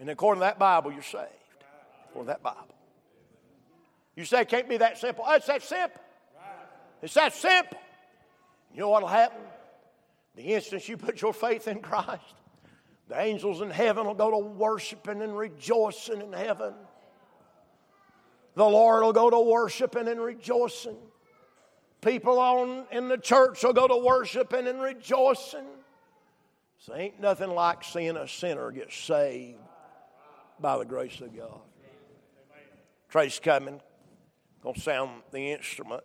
and 0.00 0.10
according 0.10 0.40
to 0.40 0.46
that 0.46 0.58
Bible, 0.58 0.92
you're 0.92 1.02
saved. 1.02 1.28
According 2.10 2.26
to 2.26 2.32
that 2.32 2.42
Bible. 2.42 2.74
You 4.16 4.26
say 4.26 4.42
it 4.42 4.48
can't 4.48 4.68
be 4.68 4.76
that 4.76 4.98
simple. 4.98 5.24
Oh, 5.26 5.34
it's 5.36 5.46
that 5.46 5.62
simple. 5.62 6.00
It's 7.02 7.14
that 7.14 7.34
simple. 7.34 7.78
You 8.72 8.80
know 8.80 8.88
what'll 8.88 9.08
happen? 9.08 9.42
The 10.36 10.42
instant 10.54 10.88
you 10.88 10.96
put 10.96 11.20
your 11.20 11.34
faith 11.34 11.68
in 11.68 11.80
Christ, 11.80 12.22
the 13.08 13.20
angels 13.20 13.60
in 13.60 13.70
heaven 13.70 14.06
will 14.06 14.14
go 14.14 14.30
to 14.30 14.38
worshiping 14.38 15.20
and 15.20 15.36
rejoicing 15.36 16.22
in 16.22 16.32
heaven. 16.32 16.72
The 18.54 18.64
Lord 18.64 19.02
will 19.02 19.12
go 19.12 19.28
to 19.28 19.40
worshiping 19.40 20.08
and 20.08 20.20
rejoicing. 20.20 20.96
People 22.00 22.38
on 22.38 22.86
in 22.90 23.08
the 23.08 23.18
church 23.18 23.62
will 23.62 23.72
go 23.72 23.88
to 23.88 23.96
worshiping 23.96 24.66
and 24.66 24.80
rejoicing. 24.80 25.66
So 26.78 26.94
ain't 26.94 27.20
nothing 27.20 27.50
like 27.50 27.84
seeing 27.84 28.16
a 28.16 28.26
sinner 28.26 28.70
get 28.70 28.92
saved 28.92 29.58
by 30.58 30.78
the 30.78 30.84
grace 30.84 31.20
of 31.20 31.36
God. 31.36 31.60
Trace 33.08 33.38
coming, 33.38 33.80
gonna 34.62 34.78
sound 34.78 35.22
the 35.30 35.52
instrument, 35.52 36.02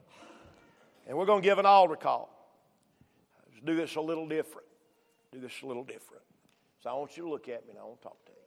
and 1.07 1.17
we're 1.17 1.25
gonna 1.25 1.41
give 1.41 1.57
an 1.57 1.65
altar 1.65 1.95
call. 1.95 2.29
Let's 3.47 3.65
do 3.65 3.75
this 3.75 3.95
a 3.95 4.01
little 4.01 4.27
different. 4.27 4.67
Do 5.31 5.39
this 5.39 5.53
a 5.63 5.65
little 5.65 5.83
different. 5.83 6.23
So 6.83 6.89
I 6.89 6.93
want 6.93 7.17
you 7.17 7.23
to 7.23 7.29
look 7.29 7.49
at 7.49 7.65
me 7.65 7.71
and 7.71 7.79
I 7.79 7.83
want 7.83 7.97
to 8.01 8.03
talk 8.03 8.25
to 8.25 8.31
you. 8.31 8.37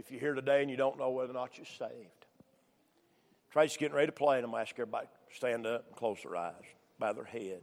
If 0.00 0.10
you're 0.10 0.20
here 0.20 0.34
today 0.34 0.62
and 0.62 0.70
you 0.70 0.76
don't 0.76 0.98
know 0.98 1.10
whether 1.10 1.30
or 1.30 1.34
not 1.34 1.56
you're 1.58 1.66
saved, 1.66 2.26
Tracy's 3.50 3.76
getting 3.76 3.96
ready 3.96 4.06
to 4.06 4.12
play, 4.12 4.36
and 4.36 4.44
I'm 4.44 4.52
gonna 4.52 4.62
ask 4.62 4.72
everybody 4.78 5.06
to 5.06 5.36
stand 5.36 5.66
up 5.66 5.84
and 5.88 5.96
close 5.96 6.18
their 6.22 6.36
eyes, 6.36 6.54
bow 6.98 7.12
their 7.12 7.24
head. 7.24 7.62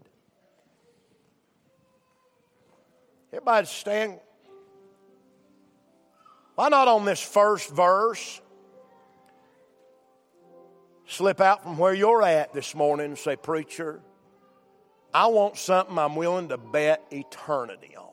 Everybody 3.32 3.68
stand. 3.68 4.20
Why 6.56 6.70
not 6.70 6.88
on 6.88 7.06
this 7.06 7.22
first 7.22 7.70
verse? 7.70 8.42
Slip 11.08 11.40
out 11.40 11.64
from 11.64 11.78
where 11.78 11.94
you're 11.94 12.22
at 12.22 12.54
this 12.54 12.76
morning 12.76 13.06
and 13.08 13.18
say, 13.18 13.38
Preacher, 13.38 14.02
I 15.14 15.28
want 15.28 15.58
something 15.58 15.98
I'm 15.98 16.18
willing 16.18 16.50
to 16.50 16.58
bet 16.58 17.02
eternity 17.12 17.96
on. 17.98 18.06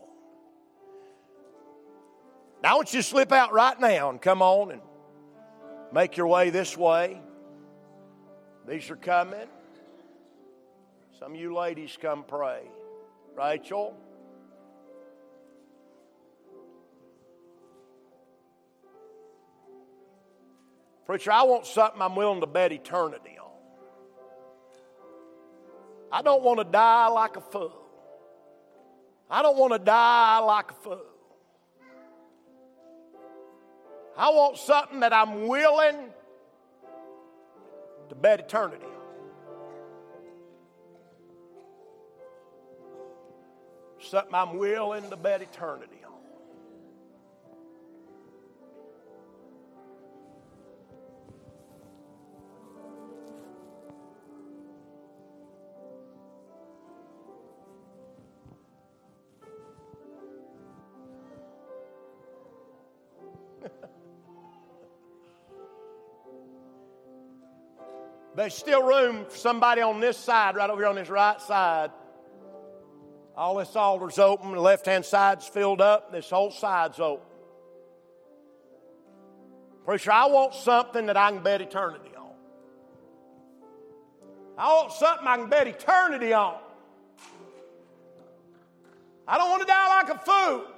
Now, 2.63 2.71
I 2.71 2.75
want 2.77 2.95
you 2.95 3.01
to 3.01 3.03
slip 3.03 3.33
out 3.33 3.53
right 3.53 3.79
now 3.79 4.11
and 4.11 4.23
come 4.23 4.41
on 4.41 4.71
and 4.71 4.81
make 5.93 6.17
your 6.17 6.29
way 6.29 6.51
this 6.51 6.77
way. 6.77 7.21
These 8.67 8.89
are 8.91 8.97
coming. 8.97 9.49
Some 11.19 11.35
of 11.35 11.41
you 11.41 11.53
ladies 11.53 11.99
come 12.01 12.25
pray. 12.27 12.63
Rachel. 13.37 13.97
Preacher, 21.07 21.33
I 21.33 21.43
want 21.43 21.67
something 21.67 22.01
I'm 22.01 22.17
willing 22.17 22.41
to 22.41 22.47
bet 22.47 22.73
eternity 22.73 23.39
on. 23.39 23.51
I 26.11 26.23
don't 26.23 26.43
want 26.43 26.59
to 26.61 26.65
die 26.65 27.09
like 27.09 27.37
a 27.37 27.41
fool. 27.41 27.73
I 29.31 29.43
don't 29.43 29.59
want 29.59 29.73
to 29.73 29.79
die 29.79 30.39
like 30.39 30.71
a 30.71 30.75
fool. 30.75 31.03
I 34.17 34.31
want 34.31 34.57
something 34.59 35.01
that 35.01 35.13
I'm 35.13 35.49
willing 35.49 35.97
to 38.09 38.15
bet 38.15 38.41
eternity 38.41 38.85
on. 38.85 38.93
Something 44.01 44.35
I'm 44.35 44.57
willing 44.57 45.11
to 45.11 45.17
bet 45.17 45.43
eternity 45.43 46.04
There's 68.37 68.55
still 68.55 68.83
room 68.83 69.27
for 69.27 69.37
somebody 69.37 69.81
on 69.81 70.01
this 70.01 70.17
side, 70.17 70.57
right 70.57 70.69
over 70.69 70.81
here 70.81 70.89
on 70.89 70.97
this 70.97 71.09
right 71.09 71.41
side. 71.41 71.91
All 73.37 73.57
this 73.57 73.75
altar's 73.77 74.19
open, 74.19 74.53
the 74.53 74.61
left 74.61 74.87
hand 74.87 75.05
side's 75.05 75.47
filled 75.47 75.81
up, 75.81 76.13
this 76.13 76.31
whole 76.31 76.51
side's 76.51 76.99
open. 77.01 77.27
Preacher, 79.85 80.13
I 80.13 80.27
want 80.27 80.55
something 80.55 81.07
that 81.07 81.17
I 81.17 81.31
can 81.31 81.43
bet 81.43 81.61
eternity 81.61 82.11
on. 82.17 82.33
I 84.57 84.73
want 84.73 84.93
something 84.93 85.27
I 85.27 85.37
can 85.37 85.49
bet 85.49 85.67
eternity 85.67 86.33
on. 86.33 86.59
I 89.27 89.39
don't 89.39 89.51
want 89.51 89.63
to 89.63 89.67
die 89.67 89.89
like 89.89 90.09
a 90.11 90.19
fool. 90.19 90.74